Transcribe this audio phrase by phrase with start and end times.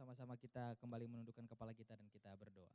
[0.00, 2.72] bersama-sama kita kembali menundukkan kepala kita dan kita berdoa.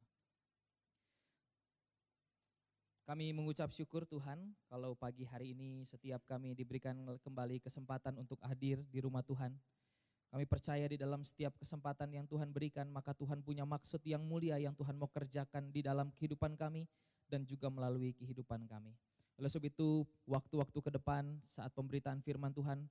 [3.02, 6.94] Kami mengucap syukur Tuhan kalau pagi hari ini setiap kami diberikan
[7.26, 9.58] kembali kesempatan untuk hadir di rumah Tuhan.
[10.30, 14.62] Kami percaya di dalam setiap kesempatan yang Tuhan berikan, maka Tuhan punya maksud yang mulia
[14.62, 16.86] yang Tuhan mau kerjakan di dalam kehidupan kami
[17.26, 18.94] dan juga melalui kehidupan kami.
[19.42, 22.86] Oleh sebab itu, waktu-waktu ke depan saat pemberitaan firman Tuhan,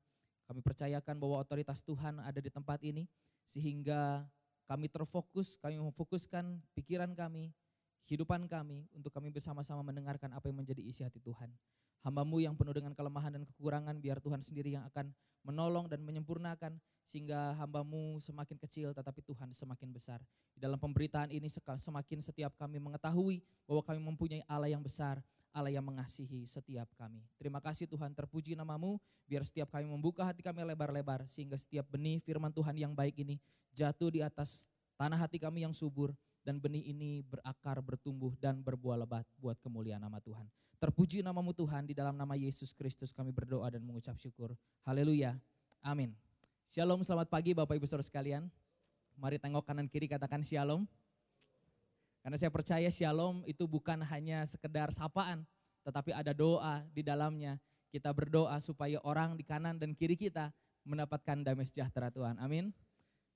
[0.44, 3.08] kami percayakan bahwa otoritas Tuhan ada di tempat ini,
[3.44, 4.24] sehingga
[4.64, 7.52] kami terfokus, kami memfokuskan pikiran kami,
[8.04, 11.52] kehidupan kami untuk kami bersama-sama mendengarkan apa yang menjadi isi hati Tuhan.
[12.04, 15.08] Hambamu yang penuh dengan kelemahan dan kekurangan biar Tuhan sendiri yang akan
[15.40, 20.20] menolong dan menyempurnakan sehingga hambamu semakin kecil tetapi Tuhan semakin besar.
[20.52, 25.24] Di dalam pemberitaan ini semakin setiap kami mengetahui bahwa kami mempunyai Allah yang besar,
[25.54, 27.22] Allah yang mengasihi setiap kami.
[27.38, 32.18] Terima kasih Tuhan terpuji namamu biar setiap kami membuka hati kami lebar-lebar sehingga setiap benih
[32.18, 33.38] firman Tuhan yang baik ini
[33.70, 34.66] jatuh di atas
[34.98, 36.10] tanah hati kami yang subur
[36.42, 40.44] dan benih ini berakar, bertumbuh, dan berbuah lebat buat kemuliaan nama Tuhan.
[40.76, 44.52] Terpuji namamu Tuhan, di dalam nama Yesus Kristus kami berdoa dan mengucap syukur.
[44.84, 45.38] Haleluya.
[45.80, 46.12] Amin.
[46.68, 48.52] Shalom, selamat pagi Bapak Ibu Saudara sekalian.
[49.16, 50.84] Mari tengok kanan kiri katakan shalom.
[52.24, 55.44] Karena saya percaya shalom itu bukan hanya sekedar sapaan,
[55.84, 57.60] tetapi ada doa di dalamnya.
[57.92, 60.48] Kita berdoa supaya orang di kanan dan kiri kita
[60.88, 62.40] mendapatkan damai sejahtera Tuhan.
[62.40, 62.72] Amin.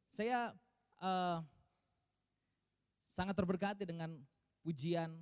[0.09, 0.57] Saya
[1.05, 1.45] uh,
[3.05, 4.17] sangat terberkati dengan
[4.65, 5.21] pujian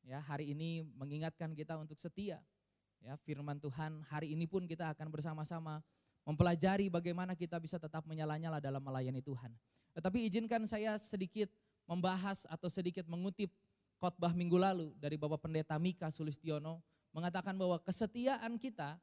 [0.00, 2.40] ya hari ini mengingatkan kita untuk setia.
[3.04, 5.84] Ya, firman Tuhan hari ini pun kita akan bersama-sama
[6.24, 9.52] mempelajari bagaimana kita bisa tetap menyala-nyala dalam melayani Tuhan.
[9.92, 11.52] Tetapi izinkan saya sedikit
[11.88, 13.48] membahas atau sedikit mengutip
[13.96, 16.84] khotbah minggu lalu dari Bapak Pendeta Mika Sulistiono
[17.16, 19.00] mengatakan bahwa kesetiaan kita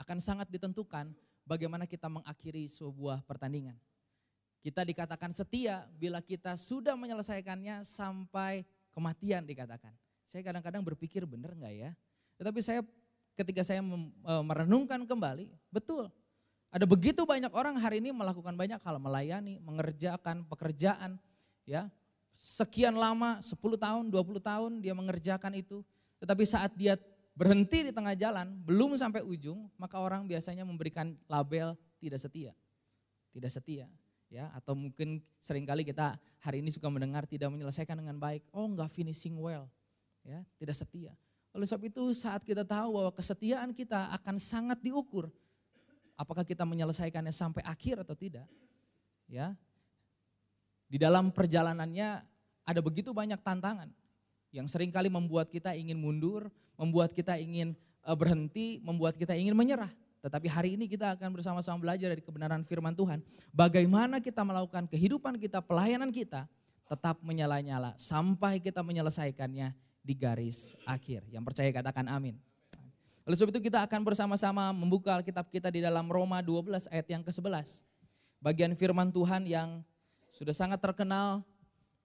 [0.00, 1.12] akan sangat ditentukan
[1.44, 3.76] bagaimana kita mengakhiri sebuah pertandingan.
[4.60, 9.92] Kita dikatakan setia bila kita sudah menyelesaikannya sampai kematian dikatakan.
[10.24, 11.90] Saya kadang-kadang berpikir benar nggak ya?
[12.36, 12.80] Tetapi saya
[13.36, 16.12] ketika saya e, merenungkan kembali, betul.
[16.70, 21.18] Ada begitu banyak orang hari ini melakukan banyak hal, melayani, mengerjakan pekerjaan,
[21.66, 21.88] ya.
[22.36, 25.84] Sekian lama, 10 tahun, 20 tahun dia mengerjakan itu.
[26.16, 26.96] Tetapi saat dia
[27.36, 32.52] berhenti di tengah jalan, belum sampai ujung, maka orang biasanya memberikan label tidak setia.
[33.30, 33.86] Tidak setia
[34.30, 38.62] ya atau mungkin sering kali kita hari ini suka mendengar tidak menyelesaikan dengan baik oh
[38.62, 39.66] enggak finishing well
[40.22, 41.12] ya tidak setia
[41.50, 45.26] oleh sebab itu saat kita tahu bahwa kesetiaan kita akan sangat diukur
[46.14, 48.46] apakah kita menyelesaikannya sampai akhir atau tidak
[49.26, 49.58] ya
[50.90, 52.26] di dalam perjalanannya
[52.66, 53.86] ada begitu banyak tantangan
[54.50, 59.54] yang sering kali membuat kita ingin mundur, membuat kita ingin eh, berhenti, membuat kita ingin
[59.54, 59.90] menyerah.
[60.20, 63.24] Tetapi hari ini kita akan bersama-sama belajar dari kebenaran firman Tuhan.
[63.54, 66.44] Bagaimana kita melakukan kehidupan kita, pelayanan kita
[66.84, 69.72] tetap menyala-nyala sampai kita menyelesaikannya
[70.02, 71.24] di garis akhir.
[71.30, 72.36] Yang percaya katakan amin.
[73.24, 77.22] Oleh sebab itu kita akan bersama-sama membuka Alkitab kita di dalam Roma 12 ayat yang
[77.22, 77.86] ke-11.
[78.42, 79.86] Bagian firman Tuhan yang
[80.30, 81.42] sudah sangat terkenal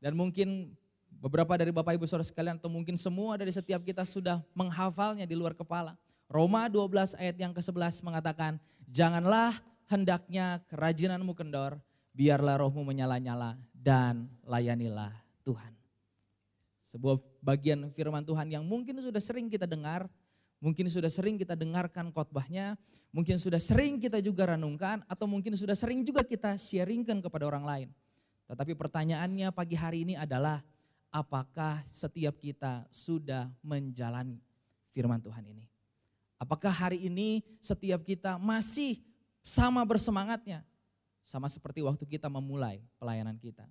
[0.02, 0.74] dan mungkin
[1.22, 5.34] beberapa dari Bapak Ibu Saudara sekalian atau mungkin semua dari setiap kita sudah menghafalnya di
[5.34, 5.98] luar kepala.
[6.26, 8.58] Roma 12 ayat yang ke-11 mengatakan,
[8.90, 9.54] janganlah
[9.86, 11.78] hendaknya kerajinanmu kendor,
[12.14, 15.14] biarlah rohmu menyala-nyala dan layanilah
[15.46, 15.74] Tuhan.
[16.82, 20.10] Sebuah bagian firman Tuhan yang mungkin sudah sering kita dengar,
[20.58, 22.78] mungkin sudah sering kita dengarkan khotbahnya,
[23.14, 27.66] mungkin sudah sering kita juga renungkan, atau mungkin sudah sering juga kita sharingkan kepada orang
[27.66, 27.90] lain.
[28.46, 30.62] Tetapi pertanyaannya pagi hari ini adalah,
[31.10, 34.38] apakah setiap kita sudah menjalani
[34.94, 35.66] firman Tuhan ini?
[36.36, 39.02] Apakah hari ini setiap kita masih
[39.42, 40.62] sama bersemangatnya?
[41.26, 43.66] Sama seperti waktu kita memulai pelayanan kita.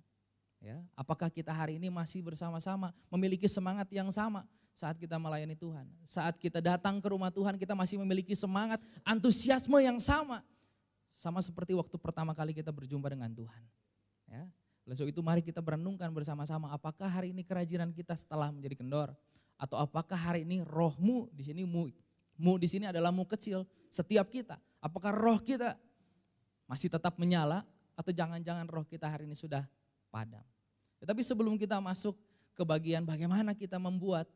[0.59, 5.85] Ya, apakah kita hari ini masih bersama-sama memiliki semangat yang sama saat kita melayani Tuhan?
[6.03, 10.41] Saat kita datang ke rumah Tuhan kita masih memiliki semangat, antusiasme yang sama.
[11.13, 13.63] Sama seperti waktu pertama kali kita berjumpa dengan Tuhan.
[14.25, 14.49] Ya,
[14.85, 19.09] oleh sebab itu mari kita berenungkan bersama-sama apakah hari ini kerajinan kita setelah menjadi kendor
[19.57, 21.89] atau apakah hari ini rohmu di sini mu
[22.35, 24.59] Mu di sini adalah mu kecil, setiap kita.
[24.83, 25.79] Apakah roh kita
[26.67, 27.63] masih tetap menyala
[27.95, 29.63] atau jangan-jangan roh kita hari ini sudah
[30.11, 30.43] padam.
[30.99, 32.19] Tetapi sebelum kita masuk
[32.51, 34.27] ke bagian bagaimana kita membuat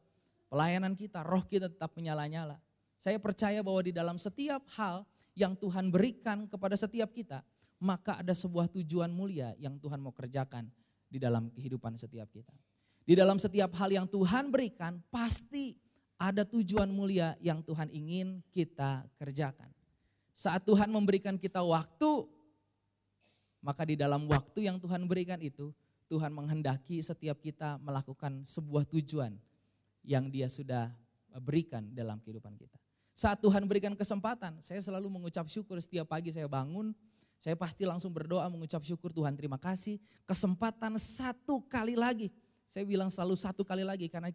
[0.48, 2.56] pelayanan kita, roh kita tetap menyala-nyala.
[3.00, 5.04] Saya percaya bahwa di dalam setiap hal
[5.36, 7.44] yang Tuhan berikan kepada setiap kita,
[7.80, 10.68] maka ada sebuah tujuan mulia yang Tuhan mau kerjakan
[11.08, 12.54] di dalam kehidupan setiap kita.
[13.08, 15.80] Di dalam setiap hal yang Tuhan berikan, pasti
[16.20, 19.72] ada tujuan mulia yang Tuhan ingin kita kerjakan.
[20.36, 22.28] Saat Tuhan memberikan kita waktu,
[23.60, 25.76] Maka di dalam waktu yang Tuhan berikan itu,
[26.08, 29.36] Tuhan menghendaki setiap kita melakukan sebuah tujuan
[30.02, 30.90] yang dia sudah
[31.44, 32.80] berikan dalam kehidupan kita.
[33.14, 36.96] Saat Tuhan berikan kesempatan, saya selalu mengucap syukur setiap pagi saya bangun,
[37.40, 39.96] saya pasti langsung berdoa mengucap syukur Tuhan terima kasih.
[40.28, 42.28] Kesempatan satu kali lagi.
[42.68, 44.30] Saya bilang selalu satu kali lagi karena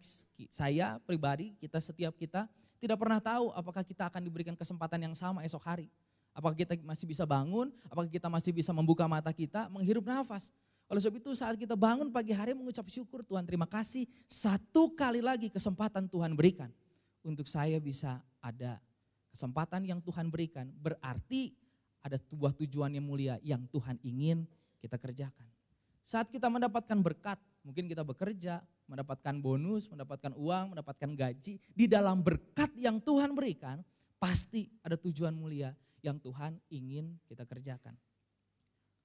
[0.49, 2.49] saya pribadi, kita setiap kita
[2.81, 5.87] tidak pernah tahu apakah kita akan diberikan kesempatan yang sama esok hari.
[6.35, 10.51] Apakah kita masih bisa bangun, apakah kita masih bisa membuka mata kita, menghirup nafas.
[10.91, 15.21] Oleh sebab itu saat kita bangun pagi hari mengucap syukur Tuhan terima kasih satu kali
[15.21, 16.73] lagi kesempatan Tuhan berikan.
[17.21, 18.81] Untuk saya bisa ada
[19.31, 21.55] kesempatan yang Tuhan berikan berarti
[22.05, 24.45] ada sebuah tujuan yang mulia yang Tuhan ingin
[24.77, 25.49] kita kerjakan.
[26.05, 31.57] Saat kita mendapatkan berkat, mungkin kita bekerja, mendapatkan bonus, mendapatkan uang, mendapatkan gaji.
[31.73, 33.81] Di dalam berkat yang Tuhan berikan,
[34.21, 35.73] pasti ada tujuan mulia
[36.05, 37.97] yang Tuhan ingin kita kerjakan.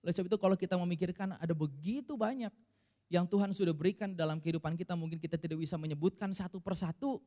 [0.04, 2.52] Oleh sebab itu kalau kita memikirkan ada begitu banyak
[3.08, 7.24] yang Tuhan sudah berikan dalam kehidupan kita, mungkin kita tidak bisa menyebutkan satu persatu.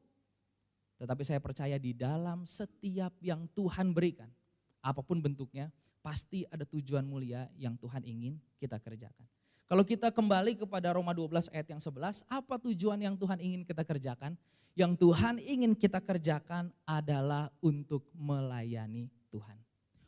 [1.02, 4.30] Tetapi saya percaya di dalam setiap yang Tuhan berikan,
[4.84, 5.72] apa pun bentuknya,
[6.04, 9.24] pasti ada tujuan mulia yang Tuhan ingin kita kerjakan.
[9.64, 13.88] Kalau kita kembali kepada Roma 12 ayat yang 11, apa tujuan yang Tuhan ingin kita
[13.88, 14.36] kerjakan?
[14.76, 19.58] Yang Tuhan ingin kita kerjakan adalah untuk melayani Tuhan.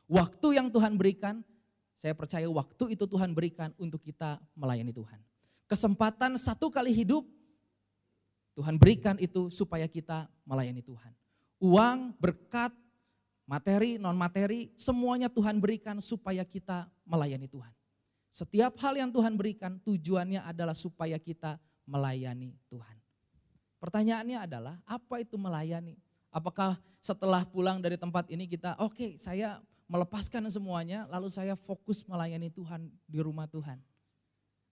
[0.06, 1.42] Waktu yang Tuhan berikan,
[1.96, 5.18] saya percaya waktu itu Tuhan berikan untuk kita melayani Tuhan.
[5.66, 7.26] Kesempatan satu kali hidup,
[8.54, 11.10] Tuhan berikan itu supaya kita melayani Tuhan.
[11.58, 12.76] Uang, berkat,
[13.46, 17.74] materi, non materi, semuanya Tuhan berikan supaya kita melayani Tuhan.
[18.34, 21.56] Setiap hal yang Tuhan berikan tujuannya adalah supaya kita
[21.88, 22.98] melayani Tuhan.
[23.80, 25.96] Pertanyaannya adalah apa itu melayani?
[26.34, 32.02] Apakah setelah pulang dari tempat ini kita oke okay, saya melepaskan semuanya lalu saya fokus
[32.10, 33.78] melayani Tuhan di rumah Tuhan.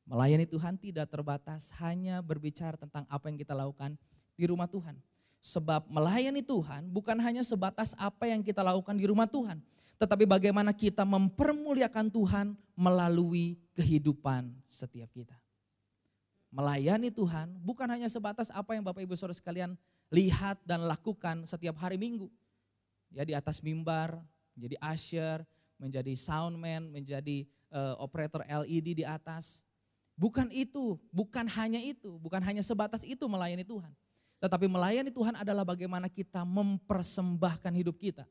[0.03, 3.95] Melayani Tuhan tidak terbatas hanya berbicara tentang apa yang kita lakukan
[4.35, 4.99] di rumah Tuhan.
[5.43, 9.59] Sebab melayani Tuhan bukan hanya sebatas apa yang kita lakukan di rumah Tuhan.
[9.99, 15.35] Tetapi bagaimana kita mempermuliakan Tuhan melalui kehidupan setiap kita.
[16.47, 19.75] Melayani Tuhan bukan hanya sebatas apa yang Bapak Ibu Saudara sekalian
[20.07, 22.31] lihat dan lakukan setiap hari Minggu.
[23.11, 24.23] Ya di atas mimbar,
[24.55, 25.43] menjadi usher,
[25.75, 29.67] menjadi soundman, menjadi uh, operator LED di atas.
[30.15, 33.91] Bukan itu, bukan hanya itu, bukan hanya sebatas itu melayani Tuhan.
[34.43, 38.27] Tetapi melayani Tuhan adalah bagaimana kita mempersembahkan hidup kita.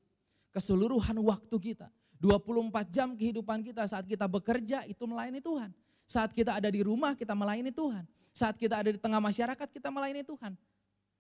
[0.53, 1.89] Keseluruhan waktu kita.
[2.21, 5.73] 24 jam kehidupan kita saat kita bekerja itu melayani Tuhan.
[6.05, 8.05] Saat kita ada di rumah kita melayani Tuhan.
[8.29, 10.53] Saat kita ada di tengah masyarakat kita melayani Tuhan.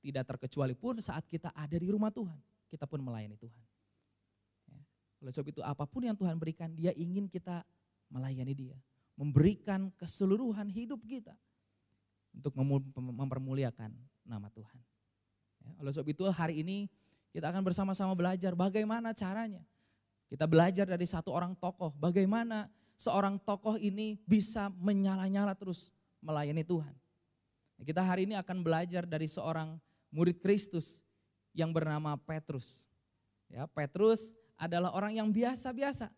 [0.04, 2.36] Tidak terkecuali pun saat kita ada di rumah Tuhan.
[2.68, 3.64] Kita pun melayani Tuhan.
[4.76, 4.82] Ya.
[5.24, 7.64] Oleh sebab itu apa pun yang Tuhan berikan dia ingin kita
[8.12, 8.76] melayani dia.
[9.16, 11.32] Memberikan keseluruhan hidup kita
[12.36, 12.52] untuk
[12.92, 14.82] mempermuliakan nama Tuhan.
[15.62, 16.90] Ya, oleh sebab itu hari ini
[17.32, 19.62] kita akan bersama-sama belajar bagaimana caranya.
[20.32, 25.92] Kita belajar dari satu orang tokoh, bagaimana seorang tokoh ini bisa menyala-nyala terus
[26.24, 26.94] melayani Tuhan.
[27.76, 29.76] Ya, kita hari ini akan belajar dari seorang
[30.08, 31.04] murid Kristus
[31.52, 32.88] yang bernama Petrus.
[33.52, 36.08] Ya, Petrus adalah orang yang biasa-biasa.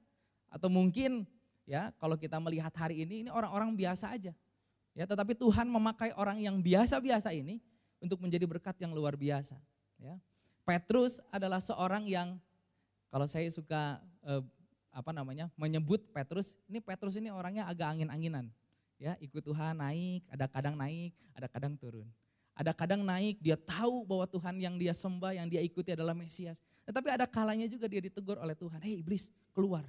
[0.47, 1.27] Atau mungkin
[1.67, 4.31] ya kalau kita melihat hari ini, ini orang-orang biasa aja.
[4.95, 7.59] Ya, tetapi Tuhan memakai orang yang biasa-biasa ini
[8.05, 9.57] untuk menjadi berkat yang luar biasa.
[9.97, 10.21] Ya.
[10.69, 12.37] Petrus adalah seorang yang
[13.09, 14.45] kalau saya suka eh,
[14.95, 18.53] apa namanya menyebut Petrus, ini Petrus ini orangnya agak angin-anginan.
[18.95, 22.07] Ya, ikut Tuhan naik, ada kadang naik, ada kadang turun.
[22.55, 26.63] Ada kadang naik, dia tahu bahwa Tuhan yang dia sembah, yang dia ikuti adalah Mesias.
[26.87, 29.83] Tetapi ada kalanya juga dia ditegur oleh Tuhan, hei iblis keluar.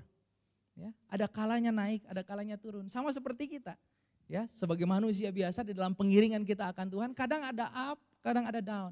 [0.73, 2.89] Ya, ada kalanya naik, ada kalanya turun.
[2.89, 3.77] Sama seperti kita.
[4.25, 8.57] Ya, sebagai manusia biasa di dalam pengiringan kita akan Tuhan, kadang ada up, kadang ada
[8.57, 8.91] down.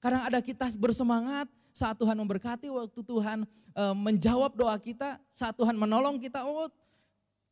[0.00, 1.44] Kadang ada kita bersemangat
[1.76, 3.44] saat Tuhan memberkati, waktu Tuhan
[3.76, 6.72] e, menjawab doa kita, saat Tuhan menolong kita, oh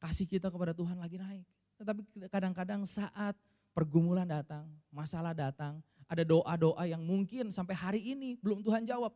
[0.00, 1.44] kasih kita kepada Tuhan lagi naik.
[1.76, 2.00] Tetapi
[2.32, 3.36] kadang-kadang saat
[3.76, 9.12] pergumulan datang, masalah datang, ada doa-doa yang mungkin sampai hari ini belum Tuhan jawab.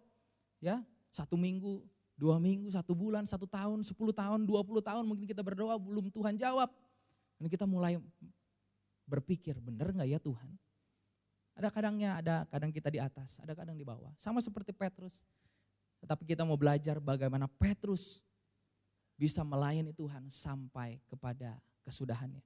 [0.61, 1.81] Ya, satu minggu,
[2.21, 6.13] dua minggu, satu bulan, satu tahun, sepuluh tahun, dua puluh tahun mungkin kita berdoa belum
[6.13, 6.69] Tuhan jawab.
[7.45, 8.01] Dan kita mulai
[9.05, 10.49] berpikir, benar nggak ya Tuhan?
[11.53, 14.09] Ada kadangnya, ada kadang kita di atas, ada kadang di bawah.
[14.17, 15.29] Sama seperti Petrus.
[16.01, 18.25] Tetapi kita mau belajar bagaimana Petrus
[19.21, 22.41] bisa melayani Tuhan sampai kepada kesudahannya.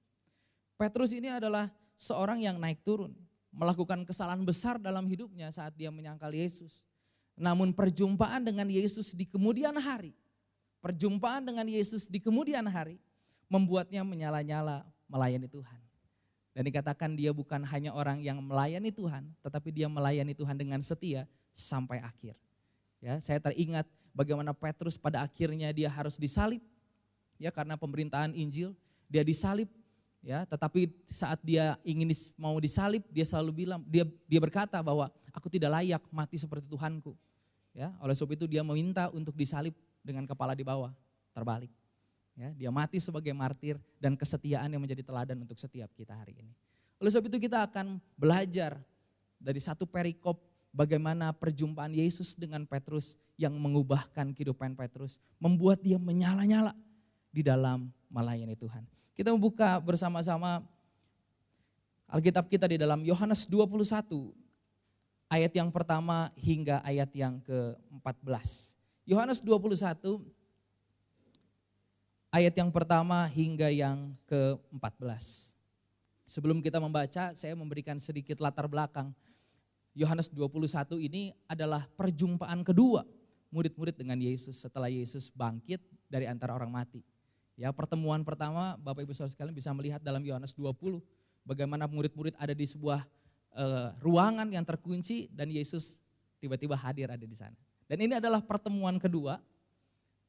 [0.75, 3.15] Petrus ini adalah seorang yang naik turun,
[3.55, 6.83] melakukan kesalahan besar dalam hidupnya saat dia menyangkal Yesus.
[7.39, 10.11] Namun perjumpaan dengan Yesus di kemudian hari,
[10.83, 12.99] perjumpaan dengan Yesus di kemudian hari
[13.49, 15.81] membuatnya menyala-nyala melayani Tuhan.
[16.53, 21.25] Dan dikatakan dia bukan hanya orang yang melayani Tuhan, tetapi dia melayani Tuhan dengan setia
[21.53, 22.37] sampai akhir.
[22.99, 26.59] Ya, saya teringat bagaimana Petrus pada akhirnya dia harus disalib
[27.39, 28.75] ya karena pemerintahan Injil,
[29.07, 29.71] dia disalib
[30.19, 35.47] ya, tetapi saat dia ingin mau disalib, dia selalu bilang dia dia berkata bahwa aku
[35.47, 37.15] tidak layak mati seperti Tuhanku.
[37.71, 39.71] Ya, oleh sebab itu dia meminta untuk disalib
[40.03, 40.91] dengan kepala di bawah,
[41.31, 41.71] terbalik.
[42.39, 46.55] Ya, dia mati sebagai martir dan kesetiaan yang menjadi teladan untuk setiap kita hari ini.
[47.03, 48.79] Oleh sebab itu kita akan belajar
[49.35, 50.39] dari satu perikop
[50.71, 56.71] bagaimana perjumpaan Yesus dengan Petrus yang mengubahkan kehidupan Petrus, membuat dia menyala-nyala
[57.27, 58.87] di dalam melayani Tuhan.
[59.19, 60.63] Kita membuka bersama-sama
[62.07, 64.31] Alkitab kita di dalam Yohanes 21
[65.27, 68.79] ayat yang pertama hingga ayat yang ke-14.
[69.03, 70.38] Yohanes 21
[72.29, 75.53] ayat yang pertama hingga yang ke-14.
[76.29, 79.13] Sebelum kita membaca, saya memberikan sedikit latar belakang
[79.97, 83.03] Yohanes 21 ini adalah perjumpaan kedua
[83.49, 87.01] murid-murid dengan Yesus setelah Yesus bangkit dari antara orang mati.
[87.59, 91.01] Ya, pertemuan pertama Bapak Ibu Saudara sekalian bisa melihat dalam Yohanes 20
[91.43, 93.03] bagaimana murid-murid ada di sebuah
[93.57, 95.99] uh, ruangan yang terkunci dan Yesus
[96.39, 97.57] tiba-tiba hadir ada di sana.
[97.89, 99.41] Dan ini adalah pertemuan kedua.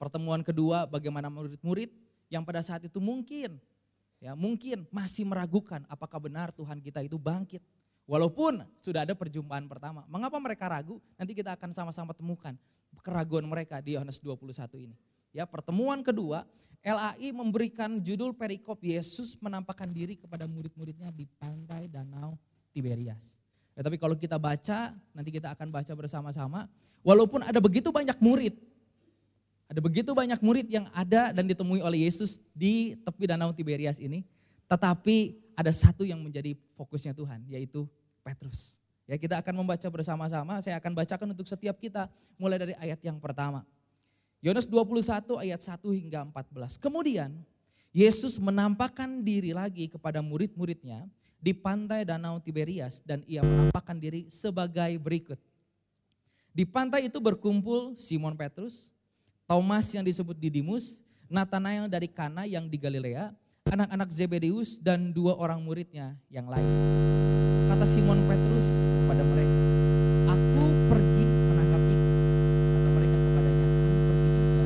[0.00, 1.92] Pertemuan kedua bagaimana murid-murid
[2.32, 3.60] yang pada saat itu mungkin
[4.16, 7.60] ya mungkin masih meragukan apakah benar Tuhan kita itu bangkit
[8.10, 10.02] Walaupun sudah ada perjumpaan pertama.
[10.10, 10.98] Mengapa mereka ragu?
[11.14, 12.58] Nanti kita akan sama-sama temukan
[13.06, 14.50] keraguan mereka di Yohanes 21
[14.82, 14.98] ini.
[15.30, 16.42] Ya, pertemuan kedua,
[16.82, 22.34] LAI memberikan judul perikop Yesus menampakkan diri kepada murid-muridnya di pantai Danau
[22.74, 23.38] Tiberias.
[23.78, 26.66] Ya, tapi kalau kita baca, nanti kita akan baca bersama-sama.
[27.06, 28.58] Walaupun ada begitu banyak murid,
[29.70, 34.26] ada begitu banyak murid yang ada dan ditemui oleh Yesus di tepi Danau Tiberias ini,
[34.66, 37.86] tetapi ada satu yang menjadi fokusnya Tuhan, yaitu
[38.26, 38.82] Petrus.
[39.06, 43.22] Ya, kita akan membaca bersama-sama, saya akan bacakan untuk setiap kita mulai dari ayat yang
[43.22, 43.62] pertama.
[44.42, 46.74] Yohanes 21 ayat 1 hingga 14.
[46.74, 47.30] Kemudian
[47.94, 51.06] Yesus menampakkan diri lagi kepada murid-muridnya
[51.38, 55.38] di pantai Danau Tiberias dan ia menampakkan diri sebagai berikut.
[56.50, 58.90] Di pantai itu berkumpul Simon Petrus,
[59.50, 63.34] Thomas yang disebut Didimus, Nathanael dari Kana yang di Galilea,
[63.66, 66.70] anak-anak Zebedeus dan dua orang muridnya yang lain.
[67.66, 69.58] Kata Simon Petrus kepada mereka,
[70.30, 72.14] aku pergi menangkap ikan.
[72.62, 74.64] Kata mereka kepadanya, kami pergi juga.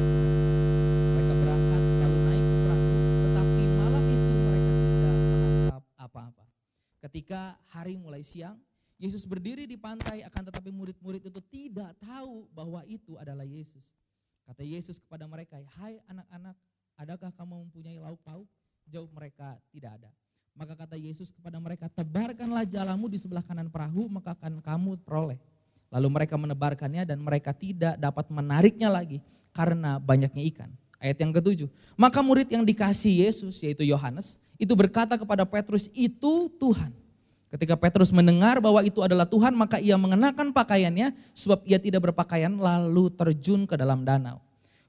[1.00, 2.92] Mereka berangkat lalu naik ke perahu,
[3.24, 6.44] tetapi malam itu mereka tidak menangkap apa-apa.
[7.00, 7.40] Ketika
[7.72, 8.60] hari mulai siang,
[9.00, 13.96] Yesus berdiri di pantai akan tetapi murid-murid itu tidak tahu bahwa itu adalah Yesus.
[14.44, 16.56] Kata Yesus kepada mereka, hai anak-anak,
[17.00, 18.48] adakah kamu mempunyai lauk pauk?
[18.84, 20.10] Jauh mereka tidak ada.
[20.54, 25.40] Maka kata Yesus kepada mereka, tebarkanlah jalamu di sebelah kanan perahu, maka akan kamu peroleh.
[25.90, 29.18] Lalu mereka menebarkannya dan mereka tidak dapat menariknya lagi
[29.50, 30.70] karena banyaknya ikan.
[31.02, 36.48] Ayat yang ketujuh, maka murid yang dikasih Yesus yaitu Yohanes itu berkata kepada Petrus, itu
[36.56, 36.94] Tuhan.
[37.52, 42.50] Ketika Petrus mendengar bahwa itu adalah Tuhan, maka ia mengenakan pakaiannya sebab ia tidak berpakaian
[42.50, 44.42] lalu terjun ke dalam danau.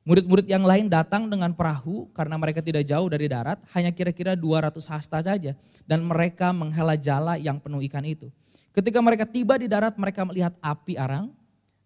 [0.05, 4.77] Murid-murid yang lain datang dengan perahu karena mereka tidak jauh dari darat, hanya kira-kira 200
[4.85, 5.57] hasta saja.
[5.85, 8.29] Dan mereka menghela jala yang penuh ikan itu.
[8.69, 11.33] Ketika mereka tiba di darat, mereka melihat api arang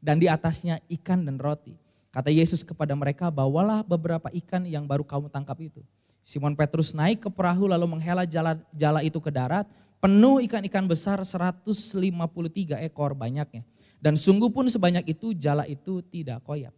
[0.04, 1.80] dan di atasnya ikan dan roti.
[2.12, 5.80] Kata Yesus kepada mereka, bawalah beberapa ikan yang baru kamu tangkap itu.
[6.20, 11.20] Simon Petrus naik ke perahu lalu menghela jala, jala itu ke darat, penuh ikan-ikan besar
[11.20, 13.64] 153 ekor banyaknya.
[14.00, 16.72] Dan sungguh pun sebanyak itu jala itu tidak koyak.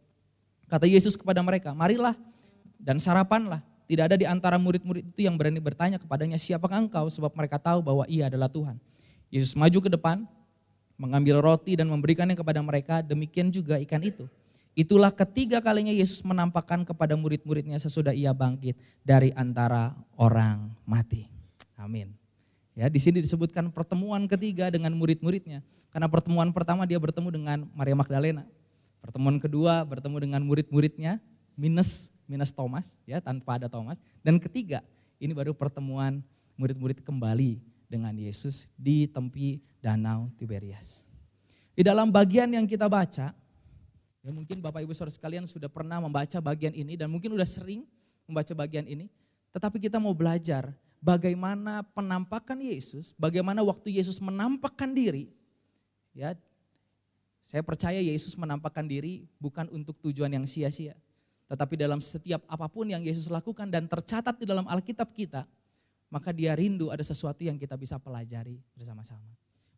[0.65, 2.17] Kata Yesus kepada mereka, marilah
[2.81, 3.61] dan sarapanlah.
[3.85, 7.05] Tidak ada di antara murid-murid itu yang berani bertanya kepadanya, siapakah engkau?
[7.11, 8.79] Sebab mereka tahu bahwa ia adalah Tuhan.
[9.27, 10.23] Yesus maju ke depan,
[10.95, 14.25] mengambil roti dan memberikannya kepada mereka, demikian juga ikan itu.
[14.71, 21.27] Itulah ketiga kalinya Yesus menampakkan kepada murid-muridnya sesudah ia bangkit dari antara orang mati.
[21.75, 22.20] Amin.
[22.71, 25.59] Ya, di sini disebutkan pertemuan ketiga dengan murid-muridnya.
[25.91, 28.47] Karena pertemuan pertama dia bertemu dengan Maria Magdalena.
[29.03, 31.19] Pertemuan kedua bertemu dengan murid-muridnya
[31.59, 34.79] minus minus Thomas ya tanpa ada Thomas dan ketiga
[35.19, 36.23] ini baru pertemuan
[36.55, 37.59] murid-murid kembali
[37.91, 41.03] dengan Yesus di tempi danau Tiberias.
[41.75, 43.35] Di dalam bagian yang kita baca
[44.21, 47.83] ya mungkin Bapak Ibu Saudara sekalian sudah pernah membaca bagian ini dan mungkin sudah sering
[48.29, 49.11] membaca bagian ini
[49.51, 50.71] tetapi kita mau belajar
[51.01, 55.33] bagaimana penampakan Yesus, bagaimana waktu Yesus menampakkan diri
[56.15, 56.35] ya
[57.41, 60.93] saya percaya Yesus menampakkan diri bukan untuk tujuan yang sia-sia.
[61.51, 65.43] Tetapi dalam setiap apa pun yang Yesus lakukan dan tercatat di dalam Alkitab kita,
[66.07, 69.27] maka dia rindu ada sesuatu yang kita bisa pelajari bersama-sama.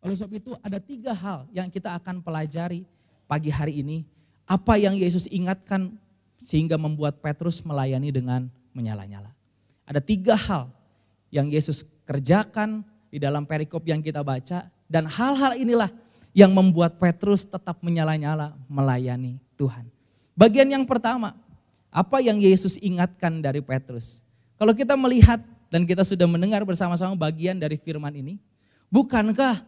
[0.03, 2.85] Oleh sebab itu ada tiga hal yang kita akan pelajari
[3.25, 4.05] pagi hari ini.
[4.43, 5.95] Apa yang Yesus ingatkan
[6.37, 9.31] sehingga membuat Petrus melayani dengan menyala-nyala.
[9.87, 10.67] Ada tiga hal
[11.33, 14.69] yang Yesus kerjakan di dalam perikop yang kita baca.
[14.85, 15.89] Dan hal-hal inilah
[16.37, 19.89] yang membuat Petrus tetap menyala-nyala melayani Tuhan.
[20.37, 21.33] Bagian yang pertama,
[21.89, 24.21] apa yang Yesus ingatkan dari Petrus?
[24.61, 25.41] Kalau kita melihat
[25.73, 28.37] dan kita sudah mendengar bersama-sama bagian dari firman ini,
[28.93, 29.65] bukankah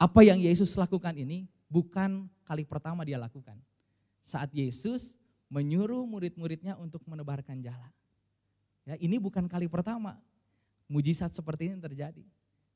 [0.00, 3.56] apa yang Yesus lakukan ini bukan kali pertama dia lakukan?
[4.24, 5.20] Saat Yesus
[5.52, 7.88] menyuruh murid-muridnya untuk menebarkan jala.
[8.84, 10.20] Ya, ini bukan kali pertama
[10.88, 12.24] mujizat seperti ini terjadi.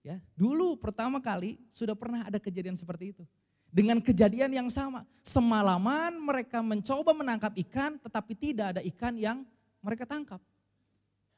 [0.03, 3.25] Ya, dulu pertama kali sudah pernah ada kejadian seperti itu.
[3.69, 9.45] Dengan kejadian yang sama, semalaman mereka mencoba menangkap ikan tetapi tidak ada ikan yang
[9.85, 10.41] mereka tangkap.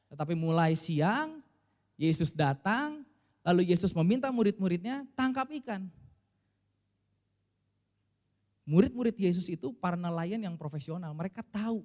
[0.07, 1.43] Tetapi mulai siang,
[1.99, 3.03] Yesus datang,
[3.43, 5.91] lalu Yesus meminta murid-muridnya tangkap ikan.
[8.63, 11.83] Murid-murid Yesus itu para nelayan yang profesional, mereka tahu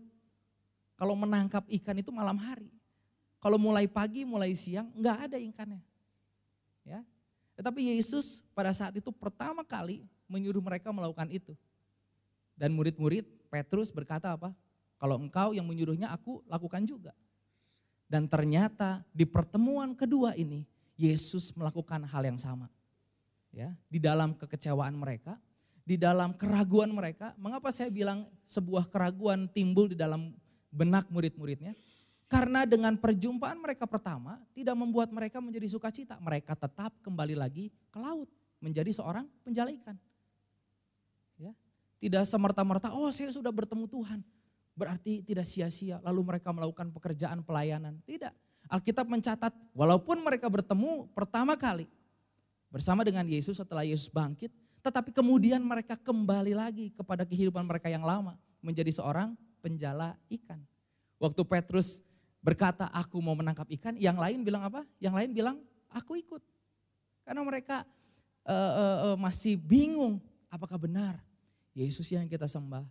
[0.94, 2.70] kalau menangkap ikan itu malam hari.
[3.46, 5.78] Kalau mulai pagi, mulai siang, enggak ada ikannya.
[6.82, 7.06] Ya.
[7.54, 11.54] Tetapi Yesus pada saat itu pertama kali menyuruh mereka melakukan itu.
[12.58, 14.50] Dan murid-murid Petrus berkata apa?
[14.98, 17.14] Kalau engkau yang menyuruhnya aku lakukan juga.
[18.10, 20.66] Dan ternyata di pertemuan kedua ini
[20.98, 22.66] Yesus melakukan hal yang sama.
[23.54, 25.38] Ya, di dalam kekecewaan mereka,
[25.86, 30.34] di dalam keraguan mereka, mengapa saya bilang sebuah keraguan timbul di dalam
[30.74, 31.78] benak murid-muridnya?
[32.26, 36.18] Karena dengan perjumpaan mereka pertama tidak membuat mereka menjadi sukacita.
[36.18, 38.26] Mereka tetap kembali lagi ke laut
[38.58, 39.94] menjadi seorang penjala ikan.
[41.38, 41.54] Ya.
[42.02, 44.20] Tidak semerta-merta, oh saya sudah bertemu Tuhan.
[44.74, 47.96] Berarti tidak sia-sia lalu mereka melakukan pekerjaan pelayanan.
[48.02, 48.34] Tidak.
[48.66, 51.86] Alkitab mencatat walaupun mereka bertemu pertama kali
[52.74, 54.50] bersama dengan Yesus setelah Yesus bangkit.
[54.82, 58.34] Tetapi kemudian mereka kembali lagi kepada kehidupan mereka yang lama.
[58.58, 60.58] Menjadi seorang penjala ikan.
[61.22, 62.02] Waktu Petrus
[62.46, 64.86] berkata aku mau menangkap ikan, yang lain bilang apa?
[65.02, 65.56] Yang lain bilang
[65.90, 66.38] aku ikut.
[67.26, 67.82] Karena mereka
[68.46, 71.18] uh, uh, uh, masih bingung apakah benar
[71.74, 72.86] Yesus yang kita sembah.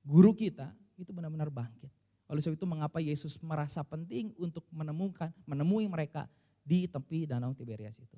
[0.00, 1.92] Guru kita itu benar-benar bangkit.
[2.24, 6.24] Oleh sebab itu mengapa Yesus merasa penting untuk menemukan menemui mereka
[6.64, 8.16] di tepi danau Tiberias itu.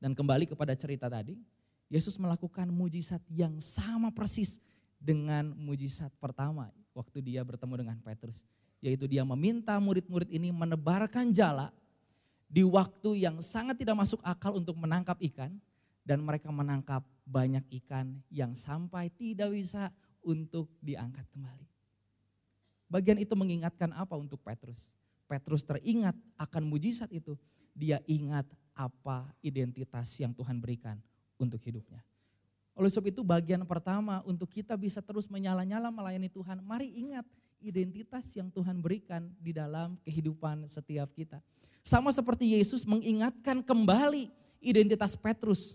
[0.00, 1.36] Dan kembali kepada cerita tadi,
[1.92, 4.62] Yesus melakukan mujizat yang sama persis
[4.96, 8.42] dengan mujizat pertama waktu dia bertemu dengan Petrus.
[8.82, 11.70] Yaitu dia meminta murid-murid ini menebarkan jala
[12.50, 15.54] di waktu yang sangat tidak masuk akal untuk menangkap ikan.
[16.02, 19.92] Dan mereka menangkap banyak ikan yang sampai tidak bisa
[20.24, 21.68] untuk diangkat kembali.
[22.88, 24.96] Bagian itu mengingatkan apa untuk Petrus?
[25.28, 27.36] Petrus teringat akan mujizat itu.
[27.76, 30.96] Dia ingat apa identitas yang Tuhan berikan
[31.36, 32.00] untuk hidupnya.
[32.78, 37.26] Oleh sebab itu bagian pertama untuk kita bisa terus menyala-nyala melayani Tuhan, mari ingat
[37.58, 41.42] identitas yang Tuhan berikan di dalam kehidupan setiap kita.
[41.82, 44.30] Sama seperti Yesus mengingatkan kembali
[44.62, 45.74] identitas Petrus.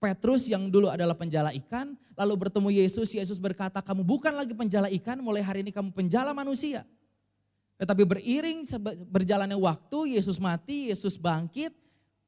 [0.00, 4.88] Petrus yang dulu adalah penjala ikan, lalu bertemu Yesus, Yesus berkata, kamu bukan lagi penjala
[4.96, 6.88] ikan, mulai hari ini kamu penjala manusia.
[7.76, 8.64] Tetapi beriring
[9.12, 11.72] berjalannya waktu, Yesus mati, Yesus bangkit,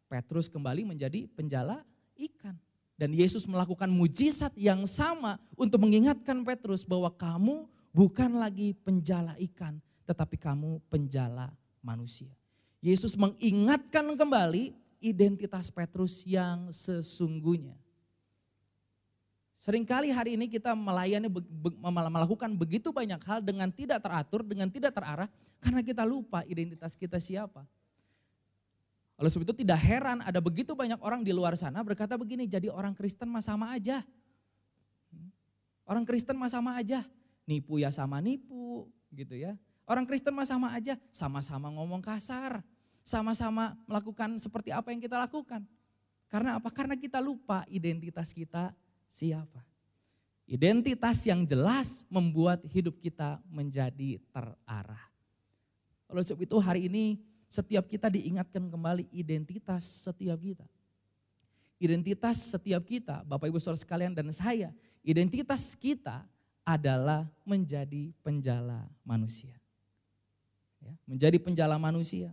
[0.05, 1.81] Petrus kembali menjadi penjala
[2.17, 2.57] ikan.
[2.97, 9.77] Dan Yesus melakukan mujizat yang sama untuk mengingatkan Petrus bahwa kamu bukan lagi penjala ikan,
[10.09, 11.53] tetapi kamu penjala
[11.85, 12.33] manusia.
[12.81, 17.77] Yesus mengingatkan kembali identitas Petrus yang sesungguhnya.
[19.57, 21.33] Seringkali hari ini kita melayani,
[21.81, 25.29] melakukan begitu banyak hal dengan tidak teratur, dengan tidak terarah,
[25.65, 27.65] karena kita lupa identitas kita siapa.
[29.17, 32.69] Oleh sebab itu tidak heran ada begitu banyak orang di luar sana berkata begini, jadi
[32.69, 34.05] orang Kristen mah sama aja.
[35.89, 37.07] Orang Kristen mah sama aja,
[37.49, 39.57] nipu ya sama nipu gitu ya.
[39.89, 42.61] Orang Kristen mah sama aja, sama-sama ngomong kasar,
[43.07, 45.65] sama-sama melakukan seperti apa yang kita lakukan.
[46.27, 46.69] Karena apa?
[46.75, 48.75] Karena kita lupa identitas kita
[49.07, 49.63] siapa.
[50.47, 55.07] Identitas yang jelas membuat hidup kita menjadi terarah.
[56.11, 57.19] Oleh sebab itu hari ini
[57.57, 60.67] setiap kita diingatkan kembali identitas setiap kita.
[61.77, 64.73] Identitas setiap kita, Bapak Ibu Saudara sekalian dan saya,
[65.05, 66.25] identitas kita
[66.65, 69.53] adalah menjadi penjala manusia.
[70.81, 72.33] Ya, menjadi penjala manusia,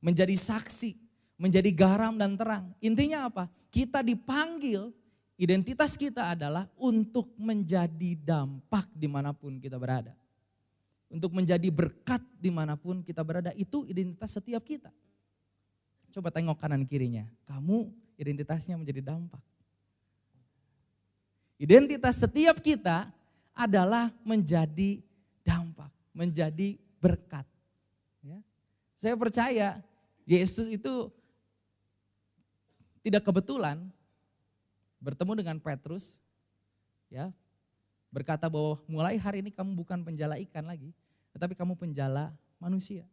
[0.00, 0.96] menjadi saksi,
[1.36, 2.72] menjadi garam dan terang.
[2.80, 3.48] Intinya apa?
[3.72, 4.92] Kita dipanggil
[5.42, 10.14] Identitas kita adalah untuk menjadi dampak di mana pun kita berada.
[11.12, 14.88] Untuk menjadi berkat di mana pun kita berada, itu identitas setiap kita.
[16.08, 19.44] Coba tengok kanan kirinya, kamu identitasnya menjadi dampak.
[21.60, 23.12] Identitas setiap kita
[23.52, 25.04] adalah menjadi
[25.44, 27.44] dampak, menjadi berkat.
[28.24, 28.40] Ya.
[28.96, 29.84] Saya percaya
[30.24, 31.12] Yesus itu
[33.04, 33.84] tidak kebetulan
[34.96, 36.22] bertemu dengan Petrus,
[37.12, 37.34] ya
[38.12, 40.92] berkata bahwa mulai hari ini kamu bukan penjala ikan lagi,
[41.32, 43.08] tetapi kamu penjala manusia.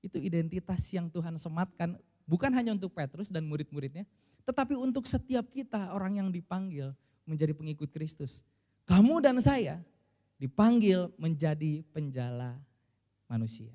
[0.00, 4.06] Itu identitas yang Tuhan sematkan bukan hanya untuk Petrus dan murid-muridnya,
[4.46, 6.94] tetapi untuk setiap kita orang yang dipanggil
[7.28, 8.46] menjadi pengikut Kristus.
[8.88, 9.84] Kamu dan saya
[10.40, 12.56] dipanggil menjadi penjala
[13.28, 13.74] manusia.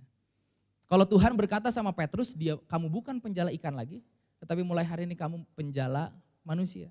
[0.89, 4.01] Kalau Tuhan berkata sama Petrus, dia kamu bukan penjala ikan lagi,
[4.41, 6.09] tetapi mulai hari ini kamu penjala
[6.41, 6.89] manusia.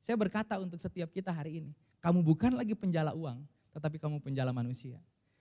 [0.00, 3.44] Saya berkata untuk setiap kita hari ini, kamu bukan lagi penjala uang,
[3.76, 4.96] tetapi kamu penjala manusia.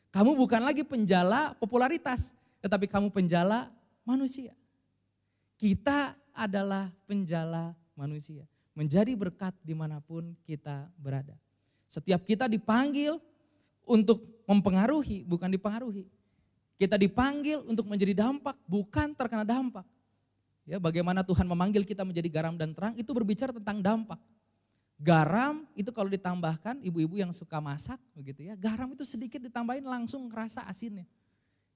[0.09, 2.33] Kamu bukan lagi penjala popularitas,
[2.65, 3.69] tetapi kamu penjala
[4.01, 4.57] manusia.
[5.59, 8.47] Kita adalah penjala manusia
[8.79, 11.35] menjadi berkat di mana pun kita berada.
[11.91, 13.19] Setiap kita dipanggil
[13.83, 16.07] untuk mempengaruhi, bukan dipengaruhi.
[16.79, 19.83] Kita dipanggil untuk menjadi dampak, bukan terkena dampak.
[20.63, 24.21] Ya, bagaimana Tuhan memanggil kita menjadi garam dan terang, itu berbicara tentang dampak.
[24.99, 30.27] Garam itu kalau ditambahkan, ibu-ibu yang suka masak, begitu ya, garam itu sedikit ditambahin langsung
[30.27, 31.07] kerasa asinnya.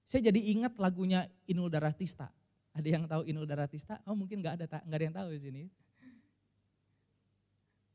[0.03, 2.27] Saya jadi ingat lagunya Inul Daratista.
[2.75, 4.03] Ada yang tahu Inul Daratista?
[4.03, 5.63] Oh mungkin nggak ada, nggak ada yang tahu di sini.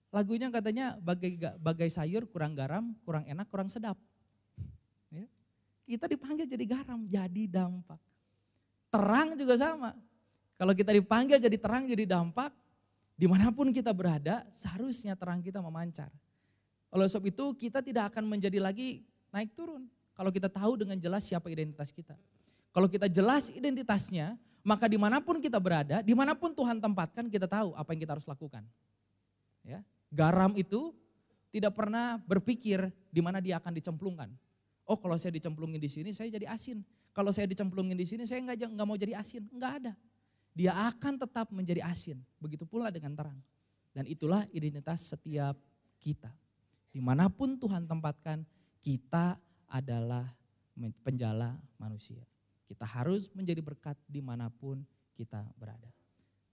[0.08, 4.00] Lagunya katanya bagai bagai sayur kurang garam, kurang enak, kurang sedap.
[5.12, 5.28] Ya.
[5.84, 8.00] Kita dipanggil jadi garam, jadi dampak.
[8.88, 9.92] Terang juga sama.
[10.56, 12.56] Kalau kita dipanggil jadi terang, jadi dampak,
[13.18, 16.06] di mana pun kita berada, seharusnya terang kita memancar.
[16.94, 19.02] Oleh sebab itu kita tidak akan menjadi lagi
[19.34, 19.90] naik turun.
[20.14, 22.14] Kalau kita tahu dengan jelas siapa identitas kita.
[22.70, 27.26] Kalau kita jelas identitasnya, maka di mana pun kita berada, di mana pun Tuhan tempatkan,
[27.26, 28.62] kita tahu apa yang kita harus lakukan.
[29.66, 30.94] Ya, Garam itu
[31.50, 34.30] tidak pernah berpikir di mana dia akan dicemplungkan.
[34.88, 36.80] Oh kalau saya dicemplungin di sini saya jadi asin.
[37.12, 39.44] Kalau saya dicemplungin di sini saya nggak nggak mau jadi asin.
[39.52, 39.92] Nggak ada.
[40.58, 42.18] Dia akan tetap menjadi asin.
[42.42, 43.38] Begitu pula dengan terang.
[43.94, 45.54] Dan itulah identitas setiap
[46.02, 46.34] kita.
[46.90, 48.42] Di mana pun Tuhan tempatkan,
[48.82, 49.38] kita
[49.70, 50.26] adalah
[51.06, 52.26] penjala manusia.
[52.66, 54.82] Kita harus menjadi berkat di mana pun
[55.14, 55.94] kita berada.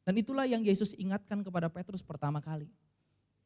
[0.06, 2.70] Dan itulah yang Yesus ingatkan kepada Petrus pertama kali.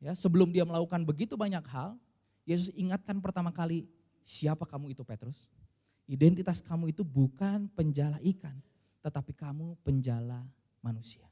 [0.04, 1.96] Ya, sebelum dia melakukan begitu banyak hal,
[2.44, 3.88] Yesus ingatkan pertama kali,
[4.28, 5.48] siapa kamu itu Petrus?
[6.04, 8.60] Identitas kamu itu bukan penjala ikan,
[9.00, 10.44] tetapi kamu penjala
[10.84, 11.26] manusia.